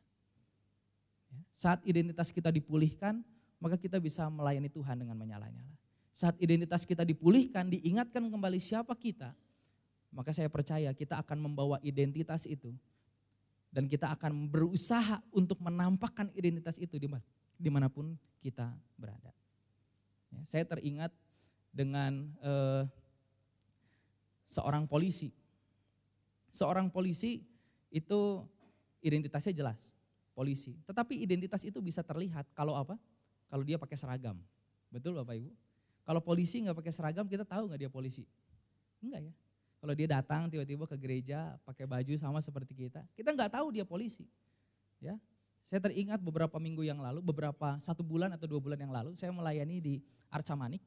[1.27, 3.23] Ya, saat identitas kita dipulihkan,
[3.60, 5.75] maka kita bisa melayani Tuhan dengan menyala-nyala.
[6.15, 9.38] Saat identitas kita dipulihkan, diingatkan kembali siapa kita,
[10.10, 12.73] maka saya percaya kita akan membawa identitas itu
[13.69, 17.25] dan kita akan berusaha untuk menampakkan identitas itu di mana
[17.58, 19.34] di mana pun kita berada.
[20.30, 21.12] Ya, saya teringat
[21.73, 22.84] dengan eh,
[24.45, 25.34] seorang polisi.
[26.53, 27.43] Seorang polisi
[27.91, 28.43] itu
[29.02, 29.93] identitasnya jelas,
[30.36, 30.76] polisi.
[30.86, 33.00] Tetapi identitas itu bisa terlihat kalau apa?
[33.47, 34.36] Kalau dia pakai seragam.
[34.91, 35.52] Betul Bapak Ibu?
[36.08, 38.23] Kalau polisi nggak pakai seragam kita tahu nggak dia polisi?
[39.04, 39.34] Enggak ya.
[39.78, 43.86] Kalau dia datang tiba-tiba ke gereja pakai baju sama seperti kita, kita nggak tahu dia
[43.86, 44.26] polisi.
[44.97, 45.13] Ya,
[45.67, 49.30] saya teringat beberapa minggu yang lalu, beberapa satu bulan atau dua bulan yang lalu, saya
[49.36, 49.93] melayani di
[50.32, 50.82] Arca Manik.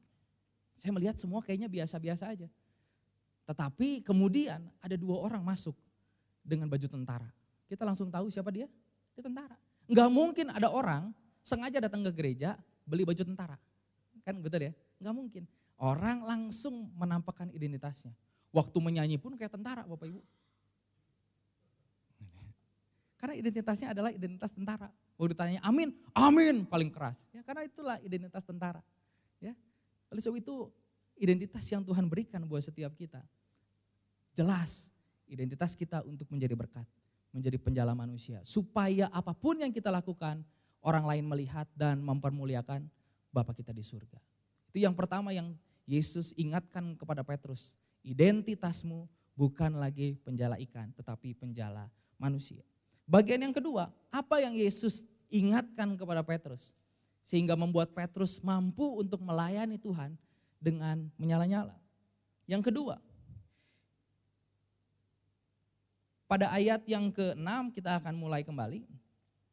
[0.75, 2.49] Saya melihat semua kayaknya biasa-biasa aja.
[3.45, 5.77] Tetapi kemudian ada dua orang masuk
[6.41, 7.29] dengan baju tentara.
[7.69, 8.67] Kita langsung tahu siapa dia?
[9.15, 9.55] Dia tentara.
[9.87, 13.57] Enggak mungkin ada orang sengaja datang ke gereja beli baju tentara.
[14.21, 14.73] Kan betul ya?
[15.01, 15.43] Enggak mungkin.
[15.81, 18.13] Orang langsung menampakkan identitasnya.
[18.53, 20.21] Waktu menyanyi pun kayak tentara Bapak Ibu.
[23.17, 24.89] Karena identitasnya adalah identitas tentara.
[25.17, 27.29] Waktu ditanya amin, amin paling keras.
[27.29, 28.81] Ya, karena itulah identitas tentara.
[29.37, 29.53] Ya.
[30.09, 30.73] Oleh sebab itu
[31.21, 33.21] identitas yang Tuhan berikan buat setiap kita.
[34.33, 34.89] Jelas
[35.31, 36.83] identitas kita untuk menjadi berkat,
[37.31, 38.43] menjadi penjala manusia.
[38.43, 40.43] Supaya apa pun yang kita lakukan,
[40.83, 42.91] orang lain melihat dan mempermuliakan
[43.31, 44.19] Bapak kita di surga.
[44.67, 45.55] Itu yang pertama yang
[45.87, 47.79] Yesus ingatkan kepada Petrus.
[48.03, 49.07] Identitasmu
[49.39, 51.87] bukan lagi penjala ikan, tetapi penjala
[52.19, 52.59] manusia.
[53.07, 56.75] Bagian yang kedua, apa yang Yesus ingatkan kepada Petrus?
[57.23, 60.17] Sehingga membuat Petrus mampu untuk melayani Tuhan
[60.59, 61.77] dengan menyala-nyala.
[62.49, 62.99] Yang kedua,
[66.31, 68.87] pada ayat yang ke-6 kita akan mulai kembali.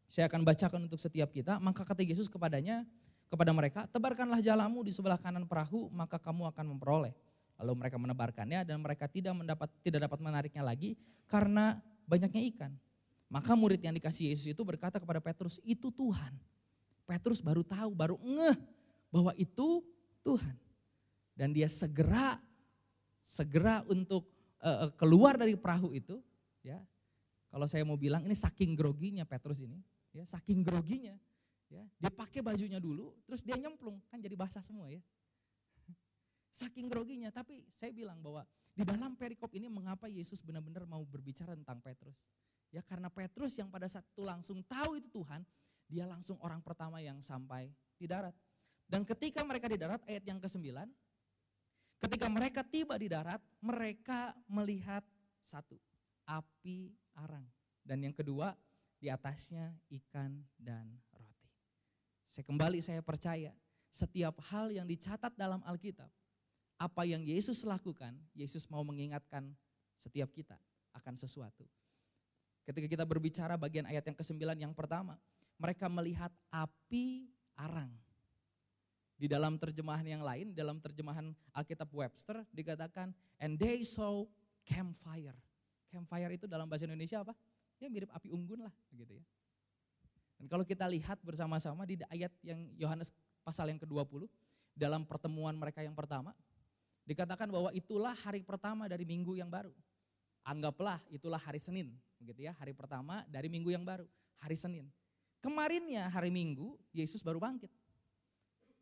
[0.06, 2.86] Saya akan bacakan untuk setiap kita, maka kata Yesus kepadanya,
[3.26, 7.12] kepada mereka, tebarkanlah jalamu di sebelah kanan perahu, maka kamu akan memperoleh.
[7.58, 10.94] Lalu mereka menebarkannya dan mereka tidak mendapat tidak dapat menariknya lagi
[11.26, 12.72] karena banyaknya ikan.
[13.26, 16.32] Maka murid yang dikasih Yesus itu berkata kepada Petrus, itu Tuhan.
[17.04, 18.56] Petrus baru tahu, baru ngeh
[19.10, 19.82] bahwa itu
[20.22, 20.54] Tuhan.
[21.34, 22.38] Dan dia segera
[23.26, 24.30] segera untuk
[24.62, 26.22] uh, keluar dari perahu itu,
[26.68, 26.78] ya.
[27.48, 29.81] Kalau saya mau bilang ini saking groginya Petrus ini,
[30.12, 31.16] ya, saking groginya
[31.68, 35.04] Ya, dia pakai bajunya dulu, terus dia nyemplung, kan jadi basah semua ya.
[36.64, 38.40] Saking groginya, tapi saya bilang bahwa
[38.72, 42.24] di dalam perikop ini mengapa Yesus benar-benar mau berbicara tentang Petrus.
[42.72, 45.44] Ya karena Petrus yang pada saat itu langsung tahu itu Tuhan,
[45.85, 47.68] dia langsung orang pertama yang sampai
[48.00, 48.33] di darat.
[48.88, 50.72] Dan ketika mereka di darat, ayat yang ke-9,
[52.00, 55.04] ketika mereka tiba di darat, mereka melihat
[55.44, 55.76] satu,
[56.28, 57.48] api arang.
[57.80, 58.52] Dan yang kedua,
[59.00, 60.92] di atasnya ikan dan
[62.28, 63.56] saya kembali saya percaya
[63.88, 66.12] setiap hal yang dicatat dalam Alkitab,
[66.76, 69.48] apa yang Yesus lakukan, Yesus mau mengingatkan
[69.96, 70.60] setiap kita
[70.92, 71.64] akan sesuatu.
[72.68, 75.16] Ketika kita berbicara bagian ayat yang ke-9 yang pertama,
[75.56, 77.90] mereka melihat api arang.
[79.18, 83.10] Di dalam terjemahan yang lain, dalam terjemahan Alkitab Webster dikatakan,
[83.40, 84.28] and they saw
[84.68, 85.34] campfire.
[85.88, 87.33] Campfire itu dalam bahasa Indonesia apa?
[87.81, 89.24] Ya mirip api unggun lah, begitu ya.
[90.38, 93.11] Dan kalau kita lihat bersama-sama di ayat yang Yohanes
[93.42, 94.31] pasal yang ke-20,
[94.79, 96.31] dalam pertemuan mereka yang pertama,
[97.03, 99.74] dikatakan bahwa itulah hari pertama dari minggu yang baru.
[100.46, 101.90] Anggaplah itulah hari Senin,
[102.22, 104.07] begitu ya, hari pertama dari minggu yang baru,
[104.38, 104.87] hari Senin.
[105.38, 107.70] Kemarinnya hari Minggu, Yesus baru bangkit.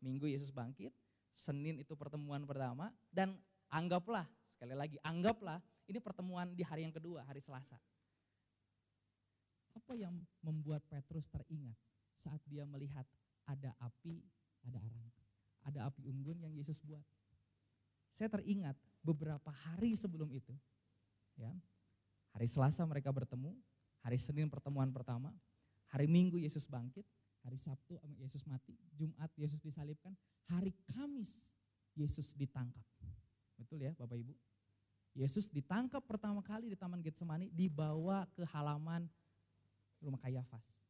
[0.01, 0.89] Minggu Yesus bangkit,
[1.29, 3.37] Senin itu pertemuan pertama, dan
[3.69, 7.79] anggaplah, sekali lagi, anggaplah ini pertemuan di hari yang kedua, hari Selasa.
[9.71, 11.75] Apa yang membuat Petrus teringat
[12.11, 13.07] saat dia melihat
[13.47, 14.19] ada api,
[14.67, 15.07] ada arang.
[15.63, 17.03] Ada api unggun yang Yesus buat.
[18.11, 20.51] Saya teringat beberapa hari sebelum itu,
[21.37, 21.51] ya,
[22.33, 23.55] hari Selasa mereka bertemu,
[24.01, 25.31] hari Senin pertemuan pertama,
[25.91, 27.05] hari Minggu Yesus bangkit,
[27.45, 30.15] hari Sabtu Yesus mati, Jumat Yesus disalibkan,
[30.49, 31.53] hari Kamis
[31.95, 32.83] Yesus ditangkap.
[33.55, 34.46] Betul ya Bapak Ibu?
[35.17, 39.09] Yesus ditangkap pertama kali di Taman Getsemani, dibawa ke halaman
[39.97, 40.85] rumah Kayafas.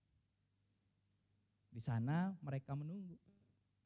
[1.72, 3.16] Di sana mereka menunggu.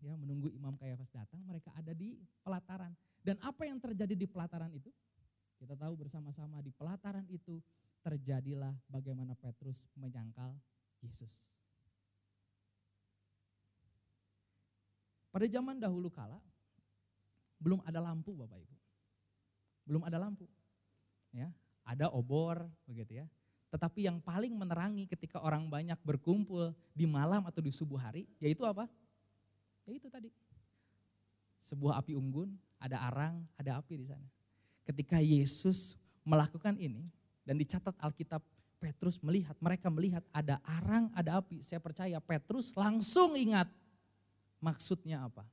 [0.01, 2.89] Ya, menunggu Imam Kayafas datang, mereka ada di pelataran.
[3.21, 4.89] Dan apa yang terjadi di pelataran itu?
[5.62, 7.62] Kita tahu bersama-sama di pelataran itu
[8.01, 10.58] terjadilah bagaimana Petrus menyangkal
[11.06, 11.45] Yesus.
[15.30, 16.41] Pada zaman dahulu kala
[17.62, 18.81] belum ada lampu Bapak Ibu.
[19.86, 20.46] Belum ada lampu.
[21.32, 21.48] Ya,
[21.88, 23.26] ada obor begitu ya.
[23.72, 28.67] Tetapi yang paling menerangi ketika orang banyak berkumpul di malam atau di subuh hari, yaitu
[28.67, 28.84] apa?
[29.88, 30.28] Ya itu tadi.
[31.63, 34.28] Sebuah api unggun, ada arang, ada api di sana.
[34.84, 35.96] Ketika Yesus
[36.28, 37.08] melakukan ini,
[37.46, 38.41] dan dicatat Alkitab
[38.82, 41.62] Petrus melihat, mereka melihat ada arang, ada api.
[41.62, 43.70] Saya percaya Petrus langsung ingat
[44.58, 45.46] maksudnya apa.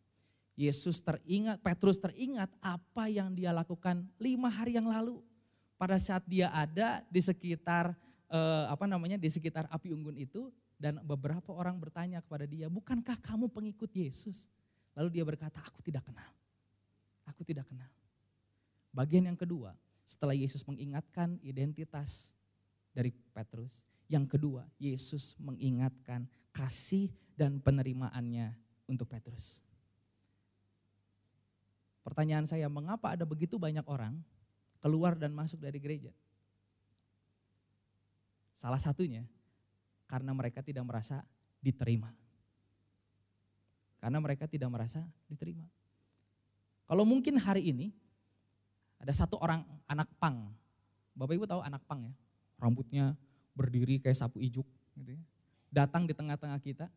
[0.58, 5.22] Yesus teringat, Petrus teringat apa yang dia lakukan lima hari yang lalu.
[5.78, 7.94] Pada saat dia ada di sekitar
[8.26, 13.22] eh, apa namanya di sekitar api unggun itu dan beberapa orang bertanya kepada dia, "Bukankah
[13.22, 14.50] kamu pengikut Yesus?"
[14.98, 16.26] Lalu dia berkata, "Aku tidak kenal."
[17.30, 17.92] Aku tidak kenal.
[18.90, 22.34] Bagian yang kedua, setelah Yesus mengingatkan identitas
[22.90, 28.56] dari Petrus, yang kedua, Yesus mengingatkan kasih dan penerimaannya
[28.88, 29.67] untuk Petrus.
[32.08, 34.16] Pertanyaan saya, mengapa ada begitu banyak orang
[34.80, 36.08] keluar dan masuk dari gereja?
[38.56, 39.28] Salah satunya
[40.08, 41.20] karena mereka tidak merasa
[41.60, 42.08] diterima.
[44.00, 45.68] Karena mereka tidak merasa diterima.
[46.88, 47.92] Kalau mungkin hari ini
[48.96, 50.48] ada satu orang anak pang.
[51.12, 52.14] Bapak Ibu tahu anak pang ya?
[52.56, 53.12] Rambutnya
[53.52, 54.64] berdiri kayak sapu ijuk
[54.96, 55.20] gitu ya.
[55.68, 56.88] Datang di tengah-tengah kita,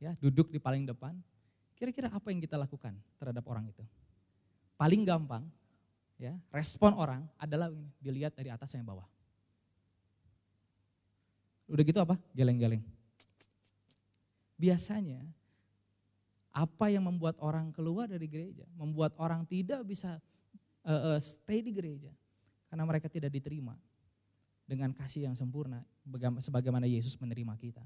[0.00, 1.12] ya, duduk di paling depan.
[1.76, 3.84] Kira-kira apa yang kita lakukan terhadap orang itu?
[4.78, 5.42] Paling gampang,
[6.16, 7.66] ya, respon orang adalah
[7.98, 9.08] dilihat dari atas sampai bawah.
[11.68, 12.14] Udah gitu apa?
[12.32, 12.80] Geleng-geleng.
[14.54, 15.20] Biasanya
[16.54, 20.18] apa yang membuat orang keluar dari gereja, membuat orang tidak bisa
[20.86, 22.10] uh, uh, stay di gereja
[22.72, 23.76] karena mereka tidak diterima
[24.68, 25.80] dengan kasih yang sempurna
[26.42, 27.84] sebagaimana Yesus menerima kita.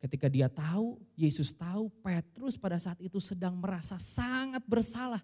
[0.00, 5.20] Ketika dia tahu, Yesus tahu Petrus pada saat itu sedang merasa sangat bersalah.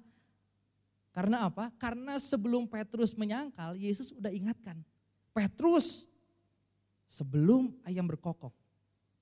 [1.16, 1.72] Karena apa?
[1.80, 4.76] Karena sebelum Petrus menyangkal, Yesus udah ingatkan.
[5.32, 6.04] Petrus,
[7.06, 8.50] Sebelum ayam berkokok,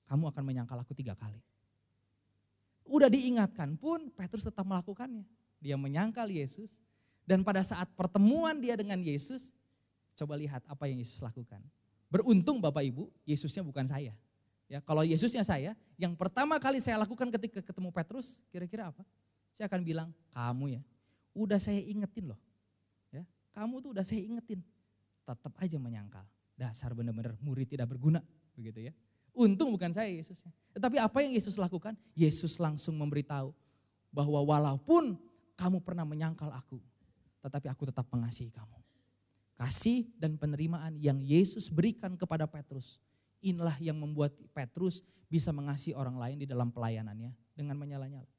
[0.09, 1.37] kamu akan menyangkal aku tiga kali.
[2.85, 5.25] Udah diingatkan pun Petrus tetap melakukannya.
[5.61, 6.81] Dia menyangkal Yesus
[7.25, 9.53] dan pada saat pertemuan dia dengan Yesus,
[10.17, 11.61] coba lihat apa yang Yesus lakukan.
[12.09, 14.13] Beruntung Bapak Ibu, Yesusnya bukan saya.
[14.65, 19.05] Ya, kalau Yesusnya saya, yang pertama kali saya lakukan ketika ketemu Petrus, kira-kira apa?
[19.53, 20.81] Saya akan bilang, kamu ya,
[21.35, 22.39] udah saya ingetin loh.
[23.11, 24.63] Ya, kamu tuh udah saya ingetin.
[25.27, 26.23] Tetap aja menyangkal.
[26.55, 28.23] Dasar benar-benar murid tidak berguna,
[28.55, 28.93] begitu ya.
[29.35, 30.55] Untung bukan saya Yesusnya.
[30.71, 31.99] Tetapi apa yang Yesus lakukan?
[32.15, 33.51] Yesus langsung memberitahu
[34.15, 35.19] bahwa walaupun
[35.59, 36.79] kamu pernah menyangkal aku,
[37.43, 38.79] tetapi aku tetap mengasihi kamu.
[39.59, 43.03] Kasih dan penerimaan yang Yesus berikan kepada Petrus,
[43.43, 48.34] inilah yang membuat Petrus bisa mengasihi orang lain di dalam pelayanannya dengan menyala-nyala.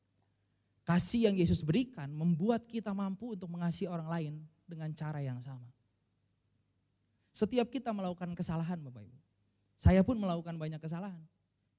[0.87, 4.35] Kasih yang Yesus berikan membuat kita mampu untuk mengasihi orang lain
[4.70, 5.66] dengan cara yang sama.
[7.35, 9.18] Setiap kita melakukan kesalahan Bapak Ibu.
[9.75, 11.18] Saya pun melakukan banyak kesalahan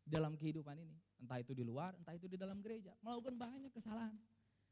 [0.04, 1.00] dalam kehidupan ini.
[1.24, 2.91] Entah itu di luar, entah itu di dalam gereja.
[3.00, 4.13] Melakukan banyak kesalahan.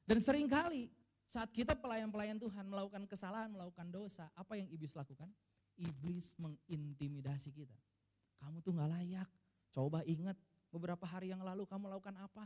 [0.03, 0.91] Dan sering kali
[1.25, 5.31] saat kita pelayan-pelayan Tuhan melakukan kesalahan, melakukan dosa, apa yang iblis lakukan?
[5.79, 7.73] Iblis mengintimidasi kita.
[8.43, 9.29] Kamu tuh gak layak.
[9.73, 10.37] Coba ingat
[10.69, 12.45] beberapa hari yang lalu kamu lakukan apa?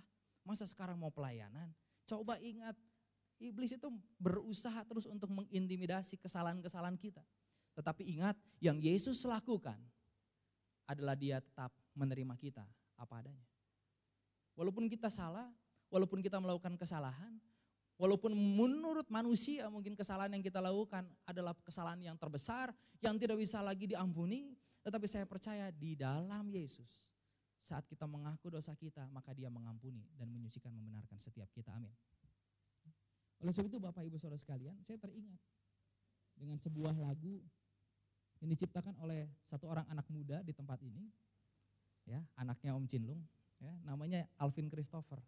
[0.49, 1.69] Masa sekarang mau pelayanan?
[2.09, 2.73] Coba ingat,
[3.38, 3.85] iblis itu
[4.17, 7.21] berusaha terus untuk mengintimidasi kesalahan-kesalahan kita.
[7.77, 9.77] Tetapi ingat, yang Yesus lakukan,
[10.89, 12.65] adalah dia tetap menerima kita
[12.97, 13.45] apa adanya.
[14.57, 15.53] Walaupun kita salah,
[15.93, 17.38] walaupun kita melakukan kesalahan,
[18.01, 22.73] walaupun menurut manusia mungkin kesalahan yang kita lakukan adalah kesalahan yang terbesar,
[23.05, 27.08] yang tidak bisa lagi diampuni, tetapi saya percaya di dalam Yesus,
[27.59, 31.75] saat kita mengaku dosa kita, maka dia mengampuni dan menyucikan membenarkan setiap kita.
[31.75, 31.91] Amin.
[33.39, 35.39] Oleh sebab itu Bapak Ibu Saudara sekalian, saya teringat
[36.35, 37.39] dengan sebuah lagu
[38.39, 41.07] yang diciptakan oleh satu orang anak muda di tempat ini,
[42.07, 43.19] ya anaknya Om Cinlung,
[43.59, 45.19] ya, namanya Alvin Christopher.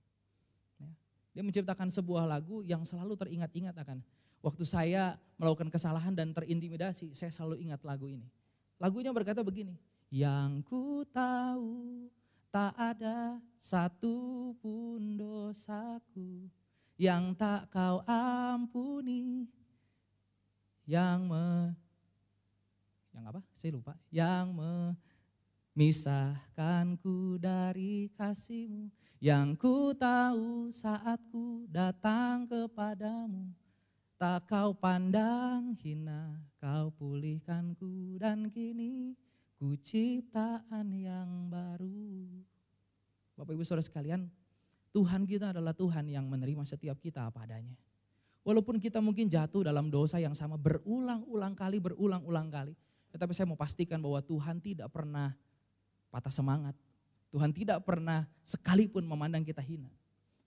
[0.79, 0.91] Ya.
[1.35, 4.03] Dia menciptakan sebuah lagu yang selalu teringat-ingat akan
[4.43, 8.27] waktu saya melakukan kesalahan dan terintimidasi, saya selalu ingat lagu ini.
[8.79, 9.75] Lagunya berkata begini,
[10.11, 12.07] yang ku tahu
[12.51, 16.51] tak ada satu pun dosaku
[16.99, 19.47] yang tak kau ampuni,
[20.85, 21.73] yang me
[23.11, 23.41] yang apa?
[23.51, 23.93] Saya lupa.
[24.07, 24.47] Yang
[25.75, 28.87] memisahkanku dari kasihmu.
[29.21, 33.51] Yang ku tahu saat ku datang kepadamu.
[34.17, 39.17] Tak kau pandang hina, kau pulihkanku dan kini
[39.61, 42.25] ku ciptaan yang baru.
[43.37, 44.25] Bapak ibu saudara sekalian,
[44.89, 47.77] Tuhan kita adalah Tuhan yang menerima setiap kita apa adanya.
[48.41, 52.73] Walaupun kita mungkin jatuh dalam dosa yang sama berulang-ulang kali, berulang-ulang kali.
[53.13, 55.37] Tetapi saya mau pastikan bahwa Tuhan tidak pernah
[56.09, 56.73] patah semangat.
[57.29, 59.93] Tuhan tidak pernah sekalipun memandang kita hina.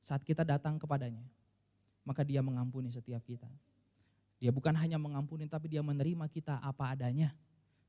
[0.03, 1.22] Saat kita datang kepadanya,
[2.03, 3.46] maka dia mengampuni setiap kita.
[4.42, 7.31] Dia bukan hanya mengampuni, tapi dia menerima kita apa adanya.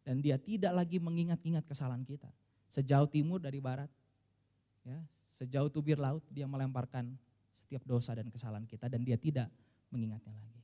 [0.06, 2.30] Dan dia tidak lagi mengingat-ingat kesalahan kita.
[2.70, 3.90] Sejauh timur dari barat,
[4.86, 7.18] ya, sejauh tubir laut, dia melemparkan
[7.50, 9.50] setiap dosa dan kesalahan kita dan dia tidak
[9.90, 10.62] mengingatnya lagi.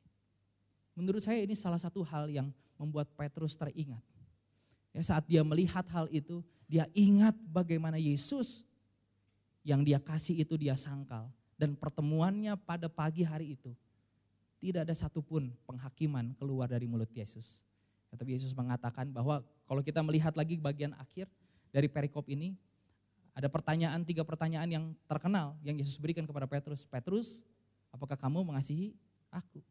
[0.93, 4.04] Menurut saya ini salah satu hal yang membuat Petrus teringat.
[4.91, 8.67] Ya, saat dia melihat hal itu, dia ingat bagaimana Yesus
[9.63, 11.32] yang dia kasih itu dia sangkal.
[11.56, 13.71] Dan pertemuannya pada pagi hari itu,
[14.60, 17.63] tidak ada satupun penghakiman keluar dari mulut Yesus.
[18.12, 21.32] Tetapi Yesus mengatakan bahwa kalau kita melihat lagi bagian akhir
[21.71, 22.60] dari perikop ini,
[23.32, 26.84] ada pertanyaan, tiga pertanyaan yang terkenal yang Yesus berikan kepada Petrus.
[26.84, 27.47] Petrus,
[27.88, 28.91] apakah kamu mengasihi
[29.32, 29.63] aku?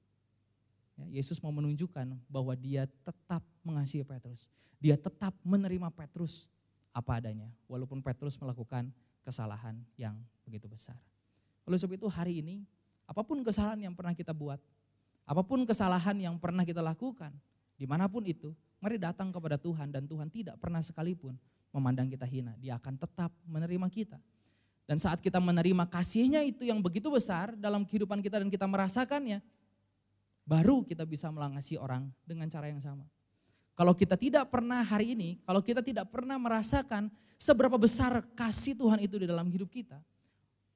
[0.96, 4.48] Ya, Yesus mau menunjukkan bahwa dia tetap mengasihi Petrus.
[4.80, 6.48] Dia tetap menerima Petrus
[6.96, 7.52] apa adanya.
[7.68, 8.88] Walaupun Petrus melakukan
[9.20, 10.16] kesalahan yang
[10.48, 10.96] begitu besar.
[11.68, 12.64] Oleh sebab itu hari ini,
[13.04, 14.58] apa pun kesalahan yang pernah kita buat,
[15.28, 17.30] apa pun kesalahan yang pernah kita lakukan,
[17.80, 21.32] di mana pun itu, mari datang kepada Tuhan dan Tuhan tidak pernah sekalipun
[21.72, 22.52] memandang kita hina.
[22.60, 24.20] Dia akan tetap menerima kita.
[24.84, 29.40] Dan saat kita menerima kasihnya itu yang begitu besar dalam kehidupan kita dan kita merasakannya,
[30.44, 33.08] baru kita bisa mengasihi orang dengan cara yang sama.
[33.72, 37.08] Kalau kita tidak pernah hari ini, kalau kita tidak pernah merasakan
[37.40, 39.96] seberapa besar kasih Tuhan itu di dalam hidup kita,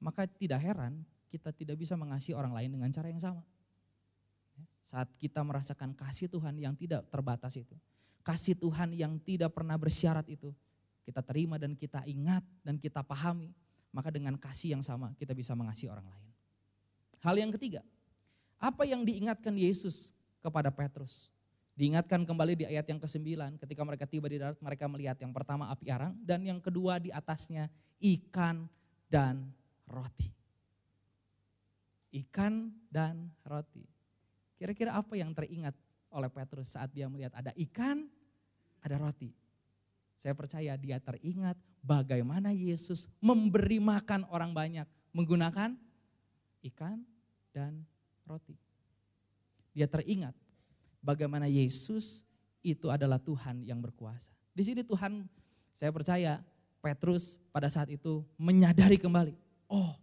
[0.01, 3.45] maka tidak heran kita tidak bisa mengasihi orang lain dengan cara yang sama.
[4.95, 7.75] Saat kita merasakan kasih Tuhan yang tidak terbatas itu,
[8.23, 10.55] kasih Tuhan yang tidak pernah bersyarat itu,
[11.03, 13.51] kita terima dan kita ingat dan kita pahami,
[13.91, 16.31] maka dengan kasih yang sama kita bisa mengasihi orang lain.
[17.19, 17.83] Hal yang ketiga,
[18.55, 21.27] apa yang diingatkan Yesus kepada Petrus?
[21.75, 25.67] Diingatkan kembali di ayat yang ke-9 ketika mereka tiba di darat mereka melihat yang pertama
[25.75, 27.67] api arang dan yang kedua di atasnya
[27.99, 28.63] ikan
[29.11, 29.51] dan
[29.91, 30.31] roti.
[32.15, 33.94] Ikan dan roti.
[34.65, 35.77] Kira-kira apa yang teringat
[36.09, 38.09] oleh Petrus saat dia melihat ada ikan,
[38.81, 39.29] ada roti?
[40.17, 41.53] Saya percaya dia teringat
[41.85, 45.77] bagaimana Yesus memberi makan orang banyak menggunakan
[46.73, 46.97] ikan
[47.53, 47.85] dan
[48.25, 48.57] roti.
[49.77, 50.33] Dia teringat
[50.97, 52.25] bagaimana Yesus
[52.65, 54.33] itu adalah Tuhan yang berkuasa.
[54.49, 55.29] Di sini Tuhan,
[55.77, 56.41] saya percaya
[56.81, 59.37] Petrus pada saat itu menyadari kembali,
[59.69, 59.93] oh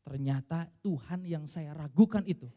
[0.00, 2.48] ternyata Tuhan yang saya ragukan itu,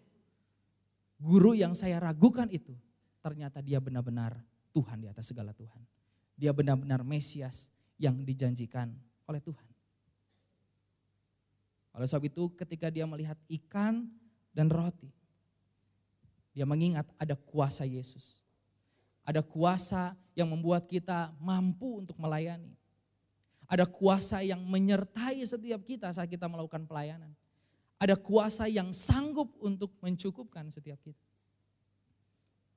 [1.21, 2.73] guru yang saya ragukan itu,
[3.21, 4.41] ternyata dia benar-benar
[4.73, 5.85] Tuhan di atas segala Tuhan.
[6.33, 7.69] Dia benar-benar Mesias
[8.01, 8.89] yang dijanjikan
[9.29, 9.69] oleh Tuhan.
[11.93, 14.09] Oleh sebab itu ketika dia melihat ikan
[14.49, 15.13] dan roti,
[16.51, 18.41] dia mengingat ada kuasa Yesus.
[19.21, 22.73] Ada kuasa yang membuat kita mampu untuk melayani.
[23.69, 27.31] Ada kuasa yang menyertai setiap kita saat kita melakukan pelayanan.
[28.01, 31.21] Ada kuasa yang sanggup untuk mencukupkan setiap kita.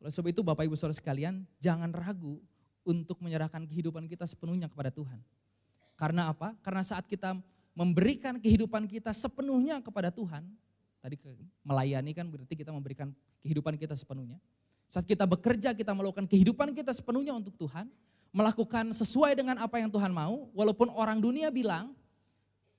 [0.05, 2.45] Oleh sebab itu Bapak Ibu Saudara sekalian, jangan ragu
[2.85, 5.17] untuk menyerahkan kehidupan kita sepenuhnya kepada Tuhan.
[5.97, 6.53] Karena apa?
[6.61, 7.41] Karena saat kita
[7.73, 10.45] memberikan kehidupan kita sepenuhnya kepada Tuhan,
[11.01, 11.17] tadi
[11.65, 13.09] melayani kan berarti kita memberikan
[13.41, 14.37] kehidupan kita sepenuhnya.
[14.93, 17.89] Saat kita bekerja, kita melakukan kehidupan kita sepenuhnya untuk Tuhan,
[18.29, 21.97] melakukan sesuai dengan apa yang Tuhan mau, walaupun orang dunia bilang,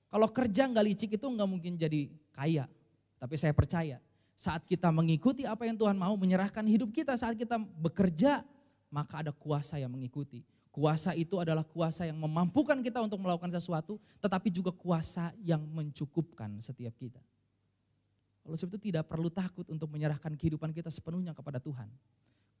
[0.06, 2.06] kalau kerja nggak licik itu nggak mungkin jadi
[2.36, 2.68] kaya.
[3.16, 3.96] Tapi saya percaya,
[4.36, 8.44] saat kita mengikuti apa yang Tuhan mau, menyerahkan hidup kita saat kita bekerja,
[8.92, 10.44] maka ada kuasa yang mengikuti.
[10.68, 16.60] Kuasa itu adalah kuasa yang memampukan kita untuk melakukan sesuatu, tetapi juga kuasa yang mencukupkan
[16.60, 17.24] setiap kita.
[18.44, 21.88] Oleh sebab itu tidak perlu takut untuk menyerahkan kehidupan kita sepenuhnya kepada Tuhan.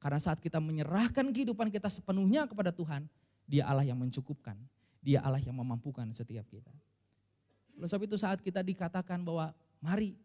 [0.00, 3.04] Karena saat kita menyerahkan kehidupan kita sepenuhnya kepada Tuhan,
[3.44, 4.56] dia Allah yang mencukupkan.
[5.04, 6.72] Dia Allah yang memampukan setiap kita.
[7.76, 9.52] Oleh sebab itu saat kita dikatakan bahwa
[9.82, 10.16] mari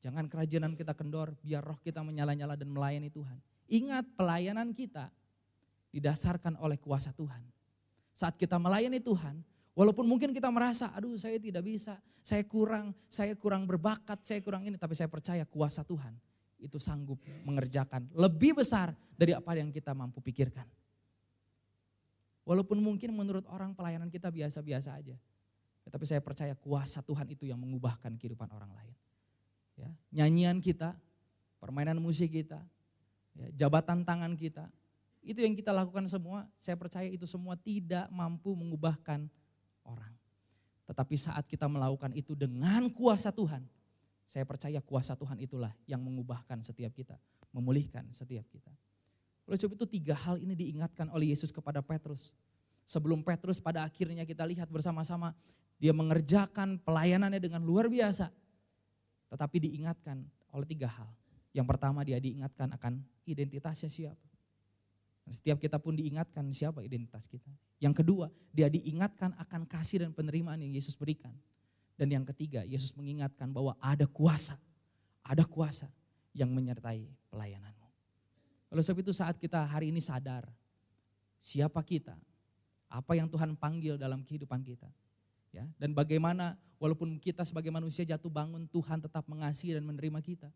[0.00, 3.38] jangan kerajinan kita kendor, biar roh kita menyala-nyala dan melayani Tuhan.
[3.70, 5.08] Ingat pelayanan kita
[5.94, 7.40] didasarkan oleh kuasa Tuhan.
[8.14, 9.42] Saat kita melayani Tuhan,
[9.74, 14.62] Walaupun mungkin kita merasa, aduh saya tidak bisa, saya kurang, saya kurang berbakat, saya kurang
[14.62, 14.78] ini.
[14.78, 16.14] Tapi saya percaya kuasa Tuhan
[16.62, 20.64] itu sanggup mengerjakan lebih besar dari apa yang kita mampu pikirkan.
[22.46, 25.18] Walaupun mungkin menurut orang pelayanan kita biasa-biasa aja.
[25.88, 28.94] Tapi saya percaya kuasa Tuhan itu yang mengubahkan kehidupan orang lain.
[29.74, 30.94] Ya, nyanyian kita,
[31.58, 32.62] permainan musik kita,
[33.34, 34.70] ya, jabatan tangan kita,
[35.24, 39.26] itu yang kita lakukan semua, saya percaya itu semua tidak mampu mengubahkan
[39.82, 40.12] orang.
[40.84, 43.64] Tetapi saat kita melakukan itu dengan kuasa Tuhan,
[44.28, 47.16] saya percaya kuasa Tuhan itulah yang mengubahkan setiap kita,
[47.52, 48.72] memulihkan setiap kita.
[49.44, 52.32] Oleh sebab itu tiga hal ini diingatkan oleh Yesus kepada Petrus.
[52.84, 55.32] Sebelum Petrus pada akhirnya kita lihat bersama-sama
[55.80, 58.28] dia mengerjakan pelayanannya dengan luar biasa.
[59.32, 60.22] Tetapi diingatkan
[60.54, 61.10] oleh tiga hal.
[61.54, 64.28] Yang pertama dia diingatkan akan identitasnya siapa.
[65.24, 67.48] Setiap kita pun diingatkan siapa identitas kita.
[67.80, 71.32] Yang kedua, dia diingatkan akan kasih dan penerimaan yang Yesus berikan.
[71.96, 74.60] Dan yang ketiga, Yesus mengingatkan bahwa ada kuasa,
[75.24, 75.88] ada kuasa
[76.36, 77.88] yang menyertai pelayananmu.
[78.74, 80.44] Oleh sebab itu saat kita hari ini sadar
[81.38, 82.18] siapa kita,
[82.94, 84.86] apa yang Tuhan panggil dalam kehidupan kita.
[85.50, 90.50] Ya, dan bagaimana walaupun kita sebagai manusia jatuh bangun, Tuhan tetap mengasihi dan menerima kita.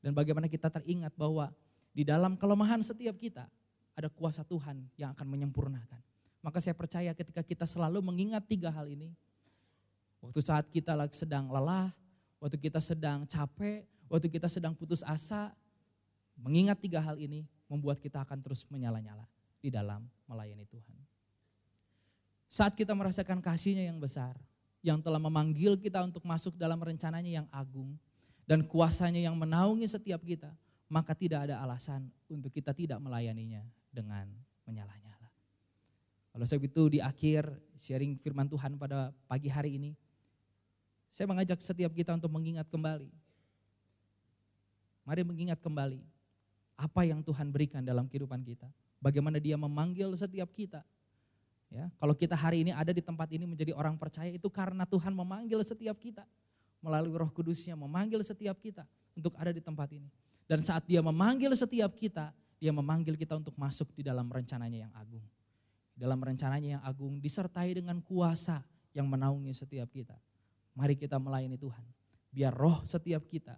[0.00, 1.52] Dan bagaimana kita teringat bahwa
[1.92, 3.44] di dalam kelemahan setiap kita,
[3.92, 6.00] ada kuasa Tuhan yang akan menyempurnakan.
[6.40, 9.12] Maka saya percaya ketika kita selalu mengingat tiga hal ini,
[10.24, 11.92] waktu saat kita sedang lelah,
[12.40, 15.52] waktu kita sedang capek, waktu kita sedang putus asa,
[16.40, 19.28] mengingat tiga hal ini membuat kita akan terus menyala-nyala
[19.60, 20.96] di dalam melayani Tuhan.
[22.50, 24.34] Saat kita merasakan kasihnya yang besar,
[24.82, 27.94] yang telah memanggil kita untuk masuk dalam rencananya yang agung,
[28.42, 30.50] dan kuasanya yang menaungi setiap kita,
[30.90, 33.62] maka tidak ada alasan untuk kita tidak melayaninya
[33.94, 34.26] dengan
[34.66, 35.30] menyala-nyala.
[36.34, 37.46] Kalau saya itu di akhir
[37.78, 39.94] sharing firman Tuhan pada pagi hari ini,
[41.06, 43.14] saya mengajak setiap kita untuk mengingat kembali.
[45.06, 46.02] Mari mengingat kembali
[46.74, 48.66] apa yang Tuhan berikan dalam kehidupan kita.
[48.98, 50.82] Bagaimana dia memanggil setiap kita.
[51.70, 55.14] Ya, kalau kita hari ini ada di tempat ini menjadi orang percaya itu karena Tuhan
[55.14, 56.26] memanggil setiap kita.
[56.82, 58.82] Melalui roh kudusnya memanggil setiap kita
[59.14, 60.10] untuk ada di tempat ini.
[60.50, 64.92] Dan saat dia memanggil setiap kita, dia memanggil kita untuk masuk di dalam rencananya yang
[64.98, 65.22] agung.
[65.94, 70.18] Dalam rencananya yang agung disertai dengan kuasa yang menaungi setiap kita.
[70.74, 71.86] Mari kita melayani Tuhan.
[72.34, 73.54] Biar roh setiap kita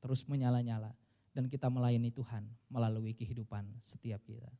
[0.00, 0.96] terus menyala-nyala.
[1.30, 4.50] Dan kita melayani Tuhan melalui kehidupan setiap kita.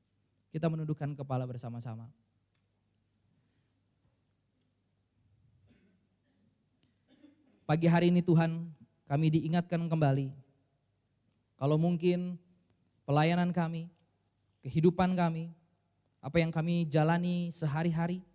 [0.55, 2.07] Kita menundukkan kepala bersama-sama.
[7.71, 8.67] Pagi hari ini Tuhan
[9.07, 10.35] kami diingatkan kembali.
[11.55, 12.35] Kalau mungkin
[13.07, 13.87] pelayanan kami,
[14.67, 15.55] kehidupan kami,
[16.19, 18.27] apa yang kami jalani sehari-hari,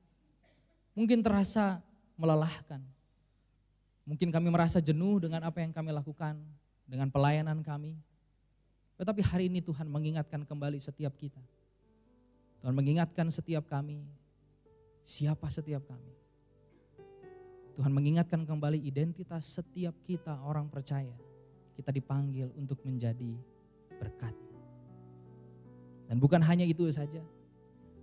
[0.95, 1.83] mungkin terasa
[2.15, 2.79] melelahkan.
[4.07, 6.39] Mungkin kami merasa jenuh dengan apa yang kami lakukan,
[6.87, 7.99] dengan pelayanan kami.
[8.95, 11.43] Tetapi hari ini Tuhan mengingatkan kembali setiap kita.
[12.63, 13.99] Tuhan mengingatkan setiap kami,
[15.03, 16.24] siapa setiap kami.
[17.75, 21.11] Tuhan mengingatkan kembali identitas setiap kita orang percaya.
[21.75, 23.35] Kita dipanggil untuk menjadi
[23.99, 24.31] berkat.
[26.07, 27.19] Dan bukan hanya itu saja.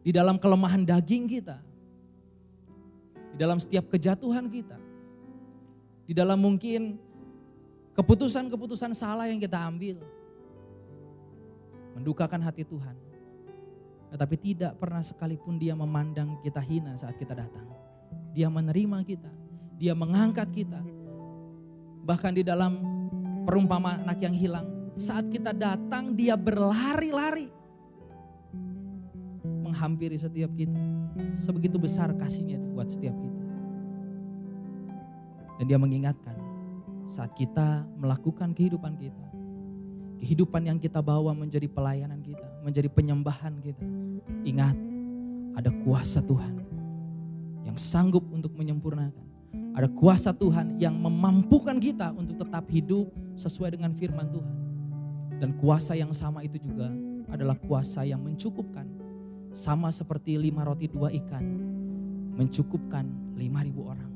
[0.04, 1.56] Di dalam kelemahan daging kita,
[3.32, 4.76] di dalam setiap kejatuhan kita,
[6.04, 7.00] di dalam mungkin
[7.96, 10.04] keputusan-keputusan salah yang kita ambil.
[11.96, 12.96] Mendukakan hati Tuhan.
[14.12, 17.64] Tetapi tidak pernah sekalipun dia memandang kita hina saat kita datang.
[18.36, 19.41] Dia menerima kita.
[19.82, 20.78] Dia mengangkat kita.
[22.06, 22.78] Bahkan di dalam
[23.42, 24.94] perumpamaan anak yang hilang.
[24.94, 27.50] Saat kita datang dia berlari-lari.
[29.42, 30.78] Menghampiri setiap kita.
[31.34, 33.42] Sebegitu besar kasihnya buat setiap kita.
[35.58, 36.38] Dan dia mengingatkan
[37.10, 39.26] saat kita melakukan kehidupan kita.
[40.22, 43.82] Kehidupan yang kita bawa menjadi pelayanan kita, menjadi penyembahan kita.
[44.46, 44.78] Ingat,
[45.58, 46.62] ada kuasa Tuhan
[47.66, 49.31] yang sanggup untuk menyempurnakan.
[49.72, 53.08] Ada kuasa Tuhan yang memampukan kita untuk tetap hidup
[53.40, 54.56] sesuai dengan firman Tuhan.
[55.40, 56.92] Dan kuasa yang sama itu juga
[57.32, 58.84] adalah kuasa yang mencukupkan.
[59.52, 61.44] Sama seperti lima roti dua ikan,
[62.36, 64.12] mencukupkan lima ribu orang.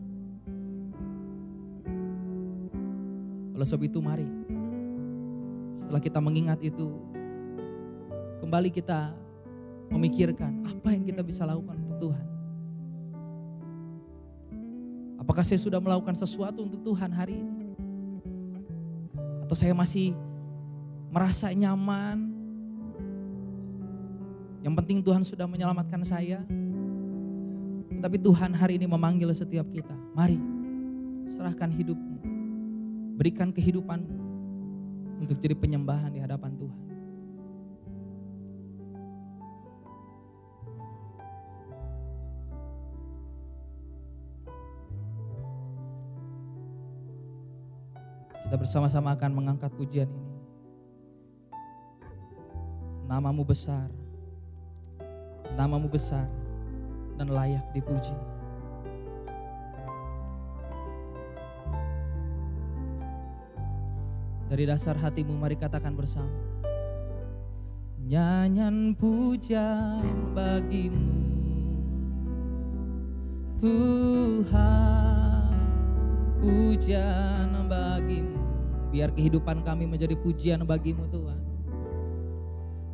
[3.56, 4.28] Oleh sebab itu mari,
[5.80, 6.92] setelah kita mengingat itu,
[8.44, 9.16] kembali kita
[9.88, 12.35] memikirkan apa yang kita bisa lakukan untuk Tuhan.
[15.26, 17.74] Apakah saya sudah melakukan sesuatu untuk Tuhan hari ini?
[19.42, 20.14] Atau saya masih
[21.10, 22.30] merasa nyaman?
[24.62, 26.46] Yang penting Tuhan sudah menyelamatkan saya.
[27.98, 29.98] Tapi Tuhan hari ini memanggil setiap kita.
[30.14, 30.38] Mari,
[31.26, 32.22] serahkan hidupmu
[33.18, 34.14] Berikan kehidupanmu
[35.18, 36.85] untuk jadi penyembahan di hadapan Tuhan.
[48.66, 50.34] Bersama-sama akan mengangkat pujian ini.
[53.06, 53.86] Namamu besar,
[55.54, 56.26] namamu besar
[57.14, 58.10] dan layak dipuji.
[64.50, 66.34] Dari dasar hatimu mari katakan bersama.
[68.02, 71.22] Nyanyian pujian bagimu
[73.62, 75.54] Tuhan
[76.42, 78.45] pujian bagimu
[78.96, 81.36] biar kehidupan kami menjadi pujian bagimu Tuhan.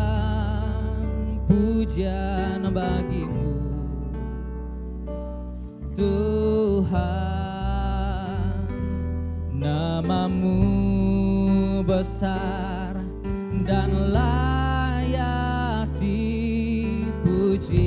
[1.50, 3.41] pujian bagimu
[6.02, 6.98] Tuhan
[9.54, 10.58] namamu
[11.86, 12.98] besar
[13.62, 17.86] dan layak dipuji.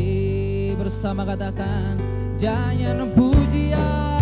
[0.79, 1.99] Bersama katakan
[2.39, 4.15] jangan pujian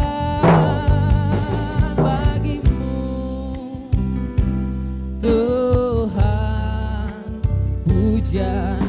[8.33, 8.82] for your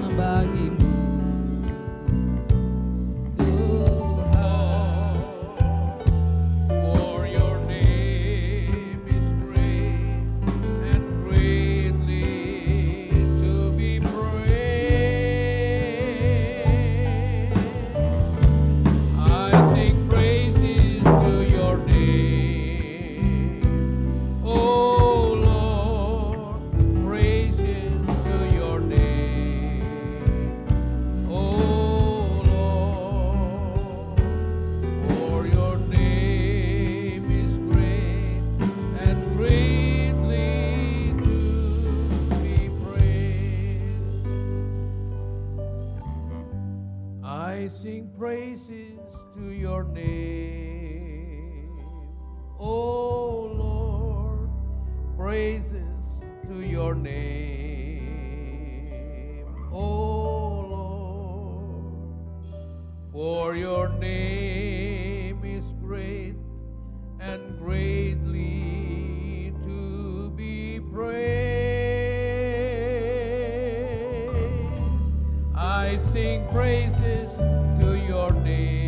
[75.96, 78.83] Sing praises to your name,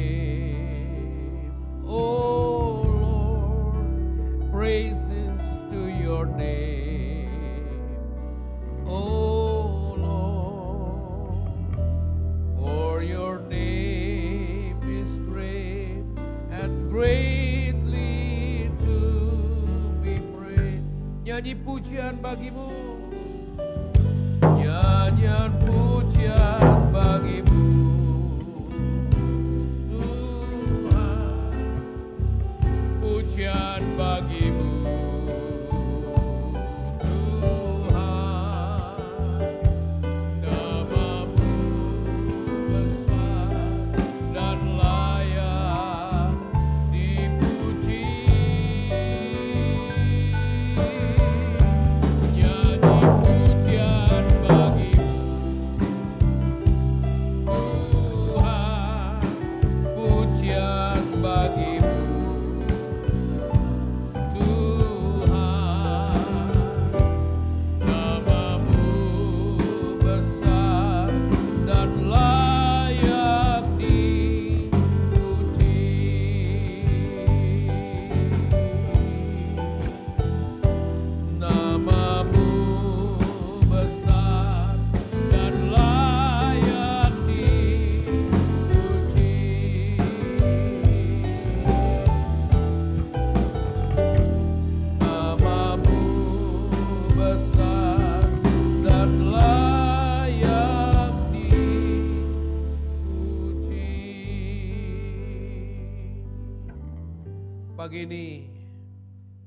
[107.97, 108.45] Pagi ini,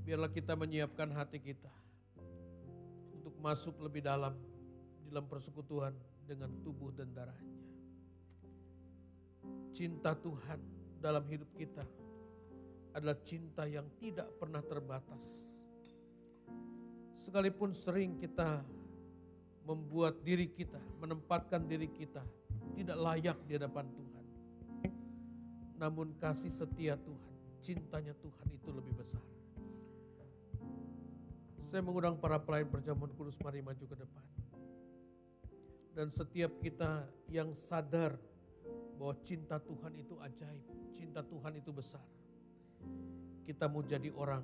[0.09, 1.69] biarlah kita menyiapkan hati kita
[3.13, 4.33] untuk masuk lebih dalam
[5.05, 5.93] dalam persekutuan
[6.25, 7.61] dengan tubuh dan darahnya.
[9.69, 10.57] Cinta Tuhan
[10.97, 11.85] dalam hidup kita
[12.97, 15.53] adalah cinta yang tidak pernah terbatas.
[17.13, 18.65] Sekalipun sering kita
[19.61, 22.25] membuat diri kita, menempatkan diri kita
[22.73, 24.25] tidak layak di hadapan Tuhan.
[25.77, 27.18] Namun kasih setia Tuhan,
[27.59, 29.23] cintanya Tuhan itu lebih besar.
[31.59, 34.25] Saya mengundang para pelayan perjamuan kudus mari maju ke depan.
[35.93, 38.15] Dan setiap kita yang sadar
[38.95, 42.03] bahwa cinta Tuhan itu ajaib, cinta Tuhan itu besar.
[43.43, 44.41] Kita mau jadi orang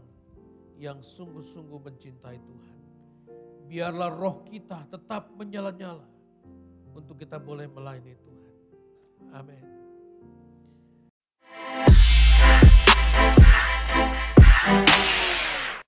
[0.75, 2.77] yang sungguh-sungguh mencintai Tuhan.
[3.65, 6.05] Biarlah roh kita tetap menyala-nyala
[6.93, 8.51] untuk kita boleh melayani Tuhan.
[9.35, 9.74] Amin.